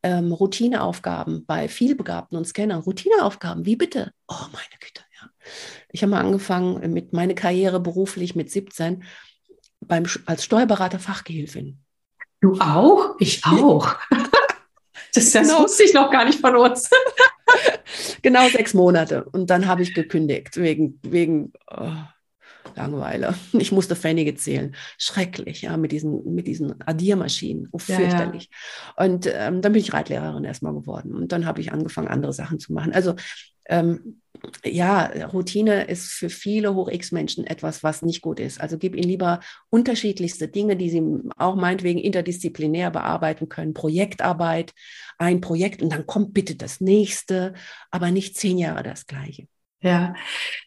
[0.02, 2.82] Ähm, Routineaufgaben bei vielbegabten und Scannern.
[2.82, 4.14] Routineaufgaben, wie bitte?
[4.30, 5.30] Oh, meine Güte, ja.
[5.92, 9.04] Ich habe mal angefangen mit meiner Karriere beruflich mit 17
[9.82, 11.80] beim, als Steuerberater Fachgehilfin.
[12.40, 13.16] Du auch?
[13.20, 13.96] Ich auch.
[15.16, 15.64] Das, das genau.
[15.64, 16.88] wusste ich noch gar nicht von uns.
[18.22, 19.24] genau sechs Monate.
[19.24, 21.92] Und dann habe ich gekündigt wegen, wegen oh,
[22.76, 23.36] Langeweile.
[23.54, 24.76] Ich musste Pfennige zählen.
[24.98, 27.68] Schrecklich, ja, mit diesen, mit diesen Addiermaschinen.
[27.72, 28.50] Oh, fürchterlich.
[28.98, 29.06] Ja, ja.
[29.06, 31.14] Und ähm, dann bin ich Reitlehrerin erstmal geworden.
[31.14, 32.94] Und dann habe ich angefangen, andere Sachen zu machen.
[32.94, 33.16] Also
[33.70, 34.22] ähm,
[34.64, 38.62] ja, Routine ist für viele Hoch-X-Menschen etwas, was nicht gut ist.
[38.62, 41.04] Also gib ihnen lieber unterschiedlichste Dinge, die sie
[41.38, 43.74] auch meinetwegen interdisziplinär bearbeiten können.
[43.74, 44.74] Projektarbeit,
[45.18, 47.54] ein Projekt und dann kommt bitte das nächste,
[47.92, 49.48] aber nicht zehn Jahre das gleiche.
[49.82, 50.14] Ja,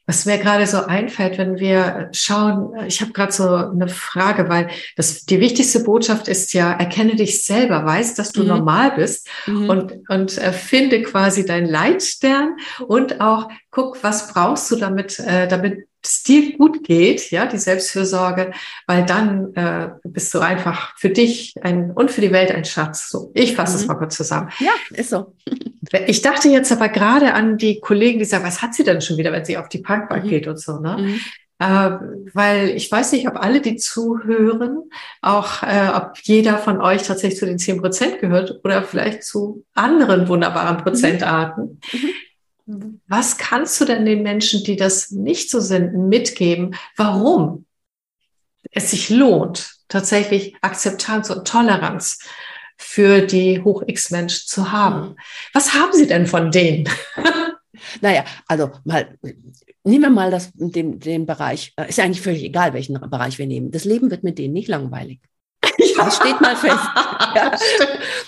[0.07, 4.71] was mir gerade so einfällt, wenn wir schauen, ich habe gerade so eine Frage, weil
[4.97, 8.49] das die wichtigste Botschaft ist ja, erkenne dich selber, weiß, dass du mhm.
[8.49, 9.69] normal bist mhm.
[9.69, 12.57] und und äh, finde quasi deinen Leitstern
[12.87, 17.59] und auch guck, was brauchst du damit, äh, damit es dir gut geht, ja, die
[17.59, 18.53] Selbstfürsorge,
[18.87, 23.09] weil dann äh, bist du einfach für dich ein, und für die Welt ein Schatz.
[23.09, 23.89] So, ich fasse es mhm.
[23.89, 24.51] mal kurz zusammen.
[24.59, 25.35] Ja, ist so.
[26.07, 29.17] Ich dachte jetzt aber gerade an die Kollegen, die sagen, was hat sie denn schon
[29.17, 30.29] wieder, wenn sie auf die Parkbank mhm.
[30.29, 30.97] geht und so, ne?
[30.99, 31.21] Mhm.
[31.59, 31.99] Äh,
[32.35, 34.91] weil ich weiß nicht, ob alle, die zuhören,
[35.21, 39.65] auch äh, ob jeder von euch tatsächlich zu den zehn Prozent gehört oder vielleicht zu
[39.75, 40.83] anderen wunderbaren mhm.
[40.83, 41.81] Prozentarten.
[43.07, 47.67] Was kannst du denn den Menschen, die das nicht so sind, mitgeben, warum
[48.71, 52.21] es sich lohnt, tatsächlich Akzeptanz und Toleranz
[52.79, 55.11] für die Hoch-X-Mensch zu haben?
[55.11, 55.17] Mhm.
[55.53, 56.89] Was haben sie denn von denen?
[58.01, 59.19] Naja, also mal,
[59.83, 63.47] nehmen wir mal das, den, den Bereich, äh, ist eigentlich völlig egal, welchen Bereich wir
[63.47, 63.71] nehmen.
[63.71, 65.21] Das Leben wird mit denen nicht langweilig.
[66.05, 66.79] Das steht mal fest.
[67.35, 67.51] ja,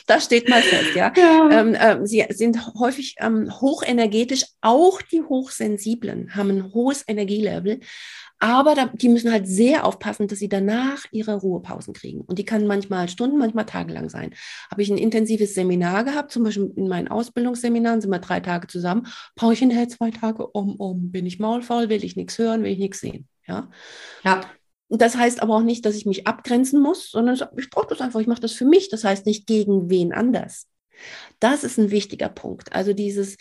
[0.06, 1.12] das steht mal fest, ja.
[1.16, 1.50] ja.
[1.50, 7.80] Ähm, äh, sie sind häufig ähm, hochenergetisch, auch die Hochsensiblen haben ein hohes Energielevel.
[8.40, 12.20] Aber da, die müssen halt sehr aufpassen, dass sie danach ihre Ruhepausen kriegen.
[12.20, 14.34] Und die kann manchmal Stunden, manchmal tagelang sein.
[14.70, 18.66] Habe ich ein intensives Seminar gehabt, zum Beispiel in meinen Ausbildungsseminaren sind wir drei Tage
[18.66, 21.10] zusammen, brauche ich hinterher zwei Tage um, um.
[21.10, 23.28] Bin ich maulfaul, will ich nichts hören, will ich nichts sehen.
[23.46, 23.70] Ja.
[24.24, 24.42] ja.
[25.00, 28.20] Das heißt aber auch nicht, dass ich mich abgrenzen muss, sondern ich brauche das einfach,
[28.20, 28.88] ich mache das für mich.
[28.88, 30.68] Das heißt nicht gegen wen anders.
[31.40, 32.72] Das ist ein wichtiger Punkt.
[32.72, 33.36] Also dieses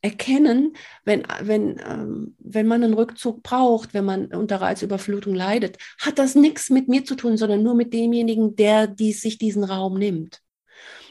[0.00, 6.18] Erkennen, wenn, wenn, ähm, wenn man einen Rückzug braucht, wenn man unter Reizüberflutung leidet, hat
[6.18, 9.98] das nichts mit mir zu tun, sondern nur mit demjenigen, der dies, sich diesen Raum
[9.98, 10.40] nimmt.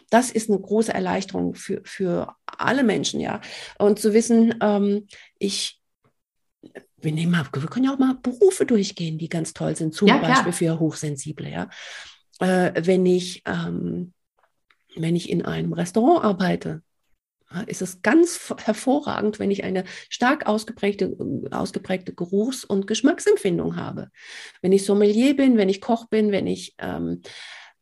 [0.10, 3.41] Das ist eine große Erleichterung für, für alle Menschen, ja.
[3.78, 5.76] Und zu wissen, ähm, ich,
[6.97, 10.08] wir nehmen mal, wir können ja auch mal Berufe durchgehen, die ganz toll sind, zum
[10.08, 11.70] ja, Beispiel für Hochsensible, ja.
[12.39, 14.14] Äh, wenn ich, ähm,
[14.95, 16.82] wenn ich in einem Restaurant arbeite,
[17.68, 21.16] ist es ganz hervorragend, wenn ich eine stark ausgeprägte,
[21.51, 24.10] ausgeprägte Geruchs- und Geschmacksempfindung habe.
[24.62, 27.22] Wenn ich Sommelier bin, wenn ich Koch bin, wenn ich ähm,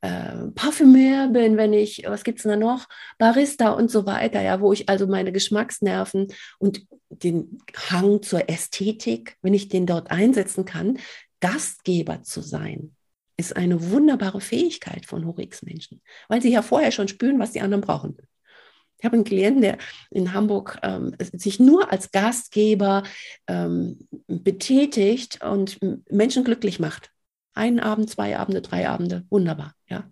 [0.06, 2.88] äh, Parfümeur bin, wenn ich, was gibt es da noch,
[3.18, 6.28] Barista und so weiter, ja, wo ich also meine Geschmacksnerven
[6.60, 7.58] und den
[7.90, 11.00] Hang zur Ästhetik, wenn ich den dort einsetzen kann,
[11.40, 12.96] Gastgeber zu sein,
[13.38, 17.82] ist eine wunderbare Fähigkeit von Hochx-Menschen, weil sie ja vorher schon spüren, was die anderen
[17.82, 18.18] brauchen.
[18.98, 19.78] Ich habe einen Klienten, der
[20.10, 23.04] in Hamburg ähm, sich nur als Gastgeber
[23.48, 25.80] ähm, betätigt und
[26.10, 27.12] Menschen glücklich macht.
[27.56, 29.74] Einen Abend, zwei Abende, drei Abende, wunderbar.
[29.88, 30.10] Ja,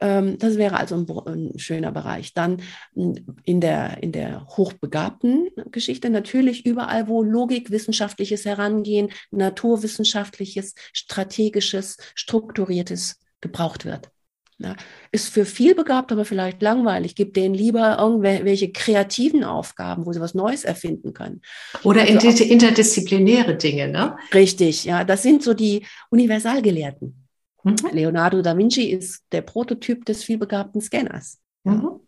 [0.00, 2.34] ähm, das wäre also ein, ein, schöner Bereich.
[2.34, 2.62] Dann
[2.94, 13.18] in der in der hochbegabten Geschichte natürlich überall, wo Logik, wissenschaftliches Herangehen, naturwissenschaftliches, strategisches, strukturiertes
[13.40, 14.10] gebraucht wird.
[14.58, 14.76] Ja,
[15.10, 17.16] ist für viel begabt, aber vielleicht langweilig.
[17.16, 21.42] Gibt denen lieber irgendwelche kreativen Aufgaben, wo sie was Neues erfinden können.
[21.82, 24.16] Oder also interdisziplinäre Dinge, ne?
[24.32, 25.02] Richtig, ja.
[25.02, 27.26] Das sind so die Universalgelehrten.
[27.64, 27.76] Mhm.
[27.92, 31.40] Leonardo da Vinci ist der Prototyp des vielbegabten Scanners.
[31.64, 32.00] Mhm.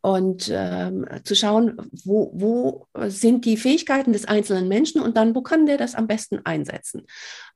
[0.00, 5.42] Und ähm, zu schauen, wo, wo sind die Fähigkeiten des einzelnen Menschen und dann, wo
[5.42, 7.06] kann der das am besten einsetzen.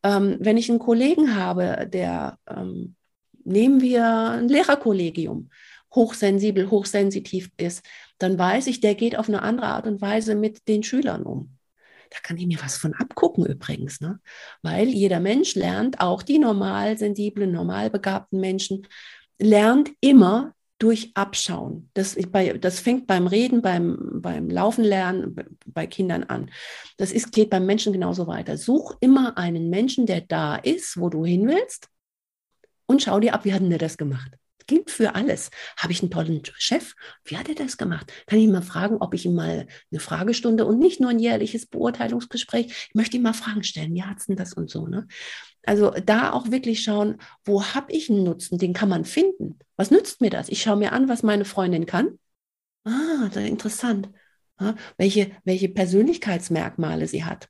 [0.03, 2.97] Ähm, wenn ich einen Kollegen habe, der ähm,
[3.51, 5.51] nehmen wir ein Lehrerkollegium,
[5.95, 7.83] hochsensibel, hochsensitiv ist,
[8.19, 11.57] dann weiß ich, der geht auf eine andere Art und Weise mit den Schülern um.
[12.11, 14.21] Da kann ich mir was von abgucken übrigens, ne?
[14.63, 18.87] weil jeder Mensch lernt, auch die normal sensiblen, normal begabten Menschen,
[19.39, 21.91] lernt immer durch Abschauen.
[21.95, 25.37] Das, bei, das fängt beim Reden, beim, beim Laufen lernen
[25.67, 26.51] bei Kindern an.
[26.97, 28.57] Das ist, geht beim Menschen genauso weiter.
[28.57, 31.89] Such immer einen Menschen, der da ist, wo du hin willst
[32.91, 34.32] und schau dir ab, wie hat denn der das gemacht?
[34.70, 35.51] gilt für alles.
[35.76, 36.95] Habe ich einen tollen Chef?
[37.24, 38.12] Wie hat er das gemacht?
[38.26, 41.18] Kann ich ihn mal fragen, ob ich ihm mal eine Fragestunde und nicht nur ein
[41.18, 43.93] jährliches Beurteilungsgespräch, ich möchte ihm mal Fragen stellen.
[43.95, 44.86] Wie hat es denn das und so?
[44.86, 45.09] Ne?
[45.66, 48.59] Also da auch wirklich schauen, wo habe ich einen Nutzen?
[48.59, 49.59] Den kann man finden.
[49.76, 50.49] Was nützt mir das?
[50.49, 52.20] Ich schaue mir an, was meine Freundin kann.
[52.84, 54.09] Ah, das interessant.
[54.61, 57.49] Ja, welche, welche Persönlichkeitsmerkmale sie hat.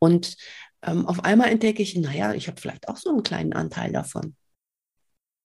[0.00, 0.36] Und
[0.82, 4.34] ähm, auf einmal entdecke ich, naja, ich habe vielleicht auch so einen kleinen Anteil davon.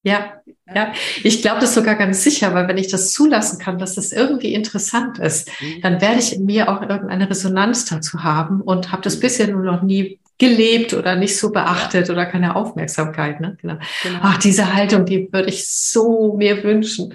[0.04, 0.42] Ja,
[0.74, 0.94] ja,
[1.24, 4.54] ich glaube das sogar ganz sicher, weil wenn ich das zulassen kann, dass das irgendwie
[4.54, 5.82] interessant ist, mhm.
[5.82, 9.22] dann werde ich in mir auch irgendeine Resonanz dazu haben und habe das mhm.
[9.22, 13.42] bisher nur noch nie gelebt oder nicht so beachtet oder keine Aufmerksamkeit.
[13.42, 13.58] Ne?
[13.62, 13.78] Genau.
[14.04, 14.20] genau.
[14.22, 17.14] Ach, diese Haltung, die würde ich so mir wünschen.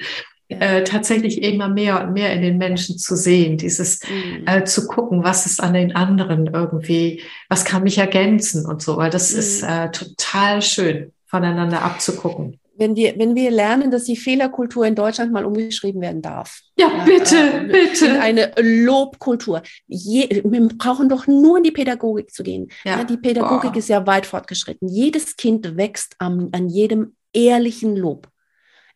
[0.49, 4.47] Äh, tatsächlich immer mehr und mehr in den Menschen zu sehen, dieses mhm.
[4.47, 8.99] äh, zu gucken, was ist an den anderen irgendwie, was kann mich ergänzen und so,
[8.99, 9.39] weil das mhm.
[9.39, 14.95] ist äh, total schön, voneinander abzugucken wenn wir, wenn wir lernen, dass die Fehlerkultur in
[14.95, 16.61] Deutschland mal umgeschrieben werden darf.
[16.79, 18.07] Ja, ja bitte, äh, bitte.
[18.07, 19.63] In eine Lobkultur.
[19.87, 22.69] Je, wir brauchen doch nur in die Pädagogik zu gehen.
[22.85, 22.99] Ja.
[22.99, 23.79] ja die Pädagogik Boah.
[23.79, 24.89] ist ja weit fortgeschritten.
[24.89, 28.29] Jedes Kind wächst am, an jedem ehrlichen Lob.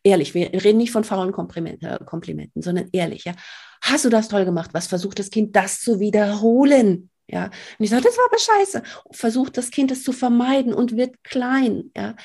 [0.03, 3.24] Ehrlich, wir reden nicht von faulen Komplimenten, äh, Komplimenten, sondern ehrlich.
[3.24, 3.35] Ja.
[3.83, 4.70] Hast du das toll gemacht?
[4.72, 7.08] Was versucht das Kind, das zu wiederholen?
[7.31, 8.83] Ja, und ich sage, das war aber scheiße.
[9.11, 11.91] Versucht das Kind es zu vermeiden und wird klein.
[11.95, 12.16] Ja,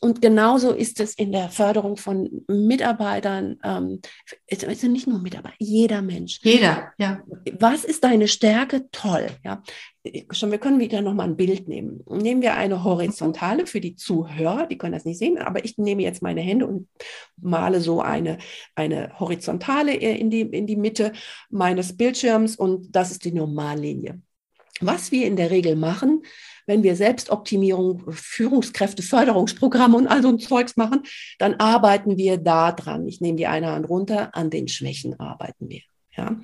[0.00, 3.58] und genauso ist es in der Förderung von Mitarbeitern.
[3.64, 4.00] Ähm,
[4.46, 6.38] es sind nicht nur Mitarbeiter, jeder Mensch.
[6.42, 7.22] Jeder, ja.
[7.58, 8.88] Was ist deine Stärke?
[8.92, 9.26] Toll.
[9.44, 9.62] Ja,
[10.30, 10.52] schon.
[10.52, 12.04] Wir können wieder noch mal ein Bild nehmen.
[12.08, 14.66] Nehmen wir eine horizontale für die Zuhörer.
[14.66, 16.88] Die können das nicht sehen, aber ich nehme jetzt meine Hände und
[17.36, 18.38] male so eine
[18.76, 21.12] eine horizontale in die in die Mitte
[21.50, 24.20] meines Bildschirms und das ist die Normallinie.
[24.80, 26.22] Was wir in der Regel machen,
[26.66, 31.02] wenn wir Selbstoptimierung, Führungskräfte, Förderungsprogramme und all so ein Zeugs machen,
[31.38, 33.06] dann arbeiten wir da dran.
[33.06, 35.82] Ich nehme die eine Hand runter, an den Schwächen arbeiten wir.
[36.16, 36.36] Ja,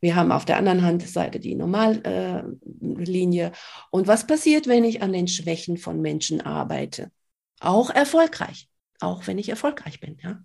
[0.00, 3.46] wir haben auf der anderen Handseite die Normallinie.
[3.46, 3.52] Äh,
[3.90, 7.10] und was passiert, wenn ich an den Schwächen von Menschen arbeite?
[7.58, 8.68] Auch erfolgreich,
[9.00, 10.18] auch wenn ich erfolgreich bin.
[10.22, 10.40] Ja,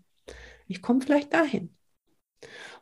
[0.68, 1.76] ich komme vielleicht dahin.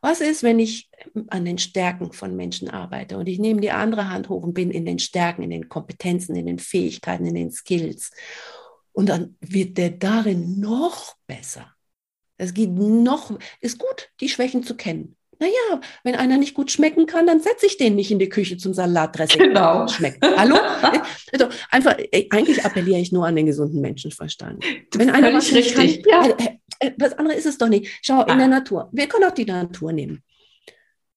[0.02, 0.90] Was ist, wenn ich
[1.28, 4.72] an den Stärken von Menschen arbeite und ich nehme die andere Hand hoch und bin
[4.72, 8.12] in den Stärken, in den Kompetenzen, in den Fähigkeiten, in den Skills.
[8.94, 11.74] Und dann wird der darin noch besser.
[12.38, 15.16] Es geht noch, ist gut, die Schwächen zu kennen.
[15.42, 18.58] Naja, wenn einer nicht gut schmecken kann, dann setze ich den nicht in die Küche
[18.58, 19.42] zum Salatdressing.
[19.42, 19.88] Genau.
[19.88, 20.24] Schmeckt.
[20.24, 20.56] Hallo?
[21.32, 21.98] also einfach,
[22.32, 24.64] eigentlich appelliere ich nur an den gesunden Menschenverstand.
[24.96, 26.06] Wenn einer was nicht richtig.
[26.06, 26.36] Kann, ja.
[26.82, 28.00] Äh, äh, was anderes ist es doch nicht.
[28.02, 28.90] Schau, in der Natur.
[28.92, 30.24] Wir können auch die Natur nehmen.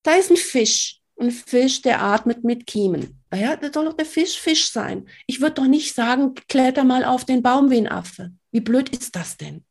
[0.02, 1.00] Da ist ein Fisch.
[1.18, 3.20] Ein Fisch, der atmet mit Kiemen.
[3.32, 5.08] Ja, das soll doch der Fisch Fisch sein.
[5.26, 8.32] Ich würde doch nicht sagen, kletter mal auf den Baum wie ein Affe.
[8.50, 9.64] Wie blöd ist das denn?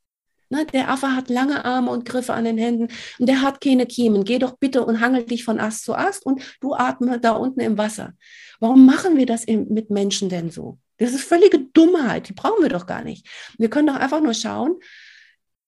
[0.49, 2.87] Ne, der Affe hat lange Arme und Griffe an den Händen
[3.17, 4.23] und der hat keine Kiemen.
[4.23, 7.59] Geh doch bitte und hangel dich von Ast zu Ast und du atme da unten
[7.59, 8.13] im Wasser.
[8.59, 10.77] Warum machen wir das mit Menschen denn so?
[10.97, 12.29] Das ist völlige Dummheit.
[12.29, 13.27] Die brauchen wir doch gar nicht.
[13.57, 14.75] Wir können doch einfach nur schauen,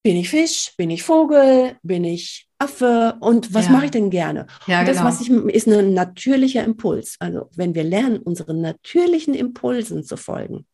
[0.05, 3.71] bin ich Fisch, bin ich Vogel, bin ich Affe und was ja.
[3.71, 4.45] mache ich denn gerne?
[4.67, 5.09] Ja, und das, genau.
[5.09, 7.15] was ich, ist ein natürlicher Impuls.
[7.17, 10.67] Also wenn wir lernen, unseren natürlichen Impulsen zu folgen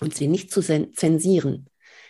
[0.00, 1.68] und sie nicht zu zensieren,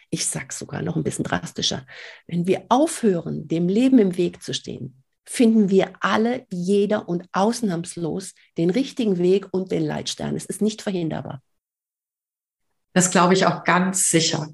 [0.09, 1.87] ich sage sogar noch ein bisschen drastischer,
[2.27, 8.33] wenn wir aufhören, dem Leben im Weg zu stehen, finden wir alle, jeder und ausnahmslos
[8.57, 10.37] den richtigen Weg und den Leitstern.
[10.37, 11.43] Es ist nicht verhinderbar.
[12.93, 14.49] Das glaube ich auch ganz sicher.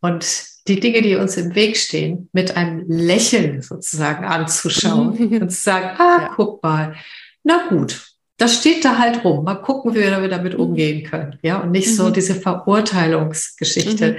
[0.00, 0.26] Und
[0.68, 5.96] die Dinge, die uns im Weg stehen, mit einem Lächeln sozusagen anzuschauen und zu sagen,
[5.98, 6.32] ah, ja.
[6.34, 6.94] guck mal,
[7.42, 9.44] na gut, das steht da halt rum.
[9.44, 10.60] Mal gucken, wie wir damit mhm.
[10.60, 11.38] umgehen können.
[11.42, 11.94] Ja, und nicht mhm.
[11.94, 14.16] so diese Verurteilungsgeschichte.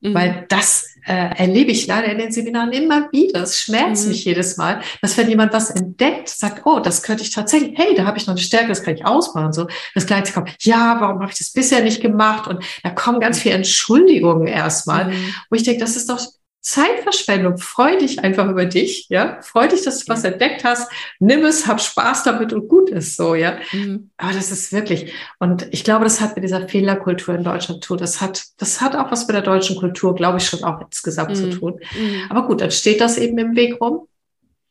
[0.00, 0.10] Mhm.
[0.10, 0.14] mhm.
[0.14, 3.42] Weil das äh, erlebe ich leider in den Seminaren immer wieder.
[3.42, 4.10] Es schmerzt mhm.
[4.10, 7.94] mich jedes Mal, dass wenn jemand was entdeckt, sagt, oh, das könnte ich tatsächlich, hey,
[7.94, 9.52] da habe ich noch eine Stärke, das kann ich ausbauen.
[9.52, 12.48] So, das gleiche kommt, ja, warum habe ich das bisher nicht gemacht?
[12.48, 15.34] Und da kommen ganz viele Entschuldigungen erstmal, mhm.
[15.50, 16.20] wo ich denke, das ist doch
[16.64, 17.58] Zeitverschwendung.
[17.58, 19.38] Freu dich einfach über dich, ja.
[19.42, 20.90] Freu dich, dass du was entdeckt hast.
[21.18, 23.58] Nimm es, hab Spaß damit und gut ist so, ja.
[23.72, 24.10] Mhm.
[24.16, 27.88] Aber das ist wirklich, und ich glaube, das hat mit dieser Fehlerkultur in Deutschland zu
[27.88, 27.98] tun.
[27.98, 31.32] Das hat, das hat auch was mit der deutschen Kultur, glaube ich, schon auch insgesamt
[31.32, 31.34] mhm.
[31.34, 31.80] zu tun.
[31.98, 32.22] Mhm.
[32.30, 34.08] Aber gut, dann steht das eben im Weg rum.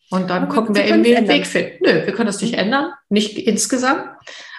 [0.09, 1.77] Und dann Aber gucken wir, wir eben, wie wir den Weg finden.
[1.81, 2.59] Nö, wir können das nicht mhm.
[2.59, 4.05] ändern, nicht insgesamt.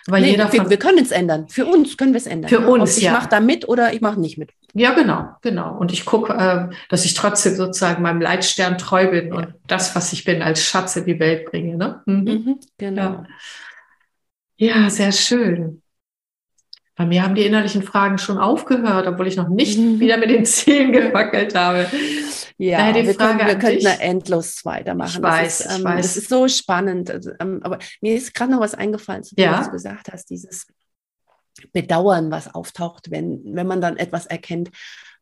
[0.07, 1.49] Weil nee, jeder wir, wir können es ändern.
[1.49, 2.51] Für uns können wir es ändern.
[2.51, 2.67] Für ja.
[2.67, 3.13] uns, Ob ich ja.
[3.13, 4.51] mache da mit oder ich mache nicht mit.
[4.75, 5.77] Ja, genau, genau.
[5.79, 9.35] Und ich gucke, äh, dass ich trotzdem sozusagen meinem Leitstern treu bin ja.
[9.35, 11.77] und das, was ich bin, als Schatz in die Welt bringe.
[11.77, 12.03] Ne?
[12.05, 12.25] Mhm.
[12.25, 13.25] Mhm, genau.
[14.57, 14.91] Ja.
[14.91, 15.81] sehr schön.
[16.97, 19.99] Bei mir haben die innerlichen Fragen schon aufgehört, obwohl ich noch nicht mhm.
[19.99, 21.87] wieder mit den Zehen gewackelt habe.
[22.57, 25.17] Ja, die wir, Frage können, wir könnten da endlos weitermachen.
[25.17, 26.07] Ich weiß, das ist, ähm, ich weiß.
[26.07, 27.11] Das ist so spannend.
[27.11, 29.59] Also, ähm, aber mir ist gerade noch was eingefallen, zu dem, ja.
[29.59, 30.69] was du gesagt hast, dieses
[31.73, 34.71] Bedauern, was auftaucht, wenn, wenn man dann etwas erkennt.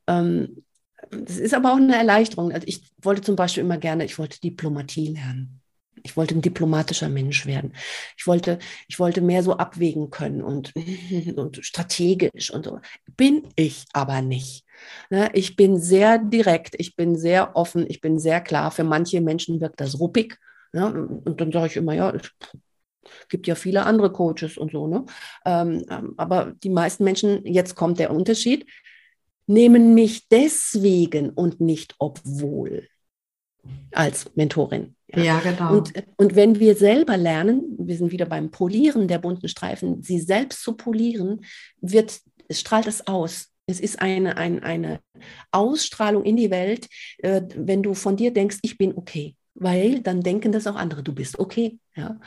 [0.07, 0.65] Ähm,
[1.11, 2.53] das ist aber auch eine Erleichterung.
[2.53, 5.62] Also ich wollte zum Beispiel immer gerne, ich wollte Diplomatie lernen.
[6.03, 7.75] Ich wollte ein diplomatischer Mensch werden.
[8.17, 10.73] Ich wollte, ich wollte mehr so abwägen können und,
[11.37, 12.81] und strategisch und so.
[13.17, 14.65] Bin ich aber nicht.
[15.11, 18.71] Ne, ich bin sehr direkt, ich bin sehr offen, ich bin sehr klar.
[18.71, 20.39] Für manche Menschen wirkt das ruppig.
[20.73, 20.93] Ne?
[21.25, 22.31] Und dann sage ich immer, ja, es
[23.29, 24.87] gibt ja viele andere Coaches und so.
[24.87, 25.05] Ne?
[25.45, 28.67] Ähm, ähm, aber die meisten Menschen, jetzt kommt der Unterschied,
[29.47, 32.89] nehmen mich deswegen und nicht obwohl
[33.93, 34.97] als Mentorin.
[35.15, 35.77] Ja, ja genau.
[35.77, 40.21] Und, und wenn wir selber lernen, wir sind wieder beim Polieren der bunten Streifen, sie
[40.21, 41.45] selbst zu polieren,
[41.81, 43.49] wird, strahlt es aus.
[43.67, 45.01] Es ist eine, eine, eine
[45.51, 46.89] Ausstrahlung in die Welt,
[47.19, 51.03] äh, wenn du von dir denkst, ich bin okay weil dann denken das auch andere,
[51.03, 51.79] du bist okay.
[51.95, 52.19] Ja?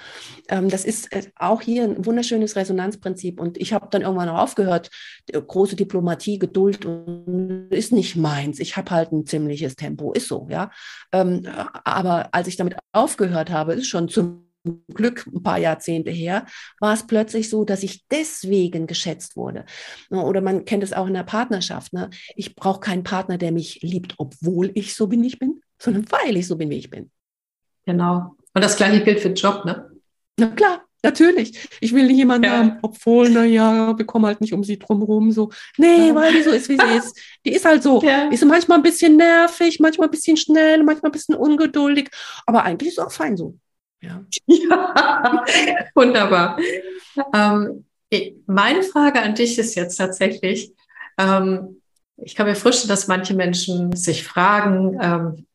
[0.50, 3.40] Ähm, das ist äh, auch hier ein wunderschönes Resonanzprinzip.
[3.40, 4.90] Und ich habe dann irgendwann auch aufgehört,
[5.32, 6.86] große Diplomatie, Geduld
[7.70, 8.60] ist nicht meins.
[8.60, 10.48] Ich habe halt ein ziemliches Tempo, ist so.
[10.50, 10.72] ja.
[11.12, 11.48] Ähm,
[11.84, 14.46] aber als ich damit aufgehört habe, ist schon zum
[14.94, 16.46] Glück ein paar Jahrzehnte her,
[16.80, 19.66] war es plötzlich so, dass ich deswegen geschätzt wurde.
[20.10, 21.94] Oder man kennt es auch in der Partnerschaft.
[21.94, 22.10] Ne?
[22.36, 26.06] Ich brauche keinen Partner, der mich liebt, obwohl ich so bin, wie ich bin, sondern
[26.12, 27.12] weil ich so bin, wie ich bin.
[27.86, 28.36] Genau.
[28.54, 29.90] Und das gleiche gilt für den Job, ne?
[30.38, 31.70] Na klar, natürlich.
[31.80, 32.58] Ich will nicht jemanden ja.
[32.58, 35.32] haben, obwohl, naja, wir kommen halt nicht um sie drumherum.
[35.32, 36.16] So, nee, ja.
[36.16, 37.18] weil die so ist, wie sie ist.
[37.46, 38.02] Die ist halt so.
[38.02, 38.30] Ja.
[38.30, 42.10] Ist manchmal ein bisschen nervig, manchmal ein bisschen schnell, manchmal ein bisschen ungeduldig.
[42.46, 43.58] Aber eigentlich ist es auch fein so.
[44.02, 45.46] Ja, ja
[45.96, 46.60] wunderbar.
[47.34, 47.86] Ähm,
[48.46, 50.74] meine Frage an dich ist jetzt tatsächlich,
[51.18, 51.82] ähm,
[52.18, 55.46] ich kann mir vorstellen, dass manche Menschen sich fragen, ähm,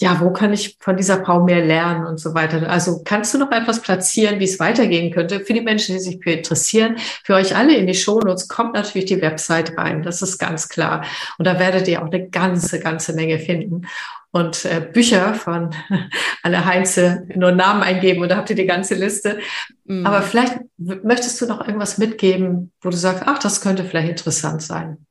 [0.00, 2.70] ja, wo kann ich von dieser Frau mehr lernen und so weiter.
[2.70, 6.20] Also kannst du noch etwas platzieren, wie es weitergehen könnte für die Menschen, die sich
[6.22, 6.96] für interessieren?
[7.24, 11.04] Für euch alle in die Shownotes kommt natürlich die Website rein, das ist ganz klar.
[11.36, 13.88] Und da werdet ihr auch eine ganze, ganze Menge finden.
[14.30, 15.74] Und äh, Bücher von
[16.44, 19.40] Anne Heinze, nur Namen eingeben und da habt ihr die ganze Liste.
[19.84, 20.06] Mhm.
[20.06, 24.62] Aber vielleicht möchtest du noch irgendwas mitgeben, wo du sagst, ach, das könnte vielleicht interessant
[24.62, 25.07] sein.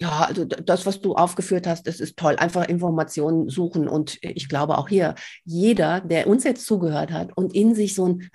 [0.00, 2.36] Ja, also das, was du aufgeführt hast, das ist toll.
[2.36, 3.88] Einfach Informationen suchen.
[3.88, 8.08] Und ich glaube auch hier, jeder, der uns jetzt zugehört hat und in sich so
[8.08, 8.30] ein,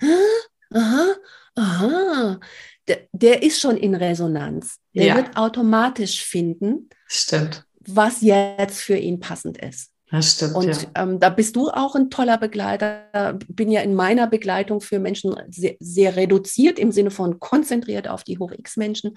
[0.74, 1.06] aha,
[1.54, 2.40] aha,
[2.88, 4.78] der, der ist schon in Resonanz.
[4.94, 5.16] Der ja.
[5.16, 7.64] wird automatisch finden, Stimmt.
[7.78, 9.91] was jetzt für ihn passend ist.
[10.12, 10.54] Das stimmt.
[10.54, 10.88] Und ja.
[10.94, 13.38] ähm, da bist du auch ein toller Begleiter.
[13.48, 18.22] Bin ja in meiner Begleitung für Menschen sehr, sehr reduziert im Sinne von konzentriert auf
[18.22, 19.16] die Hoch-X-Menschen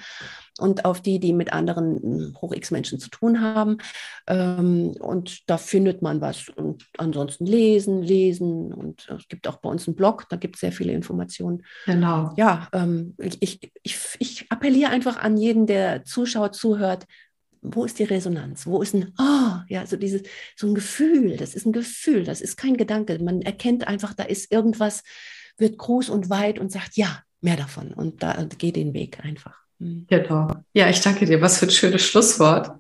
[0.57, 3.79] und auf die, die mit anderen hm, Hoch-X-Menschen zu tun haben.
[4.25, 6.47] Ähm, und da findet man was.
[6.55, 8.73] Und ansonsten lesen, lesen.
[8.73, 11.65] Und es gibt auch bei uns einen Blog, da gibt es sehr viele Informationen.
[11.85, 12.31] Genau.
[12.37, 17.05] Ja, ähm, ich, ich, ich appelliere einfach an jeden, der zuschaut, zuhört,
[17.74, 18.66] wo ist die Resonanz?
[18.68, 20.24] Wo ist ein, oh, ja, so dieses,
[20.55, 23.18] so ein Gefühl, das ist ein Gefühl, das ist kein Gedanke.
[23.20, 25.03] Man erkennt einfach, da ist irgendwas,
[25.57, 27.93] wird groß und weit und sagt, ja, mehr davon.
[27.93, 29.55] Und da geht den Weg einfach.
[29.80, 30.51] Genau.
[30.74, 31.41] Ja, ich danke dir.
[31.41, 32.72] Was für ein schönes Schlusswort.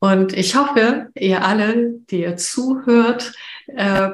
[0.00, 3.32] Und ich hoffe, ihr alle, die ihr zuhört,
[3.66, 4.10] äh,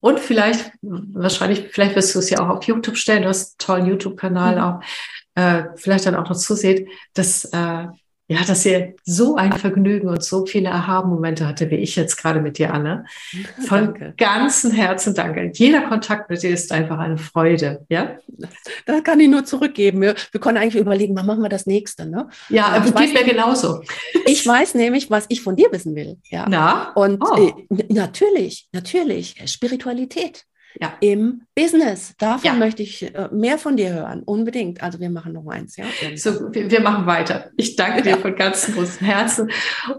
[0.00, 3.66] und vielleicht, wahrscheinlich, vielleicht wirst du es ja auch auf YouTube stellen, du hast einen
[3.66, 4.62] tollen YouTube-Kanal mhm.
[4.62, 4.80] auch,
[5.34, 7.86] äh, vielleicht dann auch noch zuseht, dass äh,
[8.28, 12.40] ja, dass ihr so ein Vergnügen und so viele Aha-Momente hatte, wie ich jetzt gerade
[12.40, 13.04] mit dir, Anne.
[13.66, 14.14] Von danke.
[14.16, 15.52] ganzem Herzen danke.
[15.54, 18.16] Jeder Kontakt mit dir ist einfach eine Freude, ja?
[18.84, 20.00] Da kann ich nur zurückgeben.
[20.00, 22.28] Wir, wir können eigentlich überlegen, wann machen wir das nächste, ne?
[22.48, 23.82] Ja, aber geht mir genauso.
[24.26, 26.46] Ich weiß nämlich, was ich von dir wissen will, ja.
[26.48, 26.92] Na?
[26.94, 27.54] Und oh.
[27.70, 30.44] äh, natürlich, natürlich, Spiritualität
[30.80, 30.94] ja.
[31.00, 32.14] im Business.
[32.18, 32.52] Davon ja.
[32.54, 34.82] möchte ich äh, mehr von dir hören, unbedingt.
[34.82, 35.84] Also wir machen noch eins, ja.
[36.16, 37.50] So, wir, machen weiter.
[37.56, 39.50] Ich danke dir von ganzem großem Herzen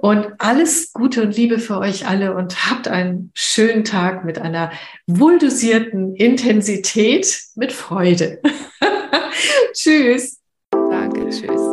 [0.02, 4.72] und alles Gute und Liebe für euch alle und habt einen schönen Tag mit einer
[5.08, 8.40] wohldosierten Intensität mit Freude.
[9.74, 10.40] tschüss.
[10.72, 11.67] Danke, tschüss.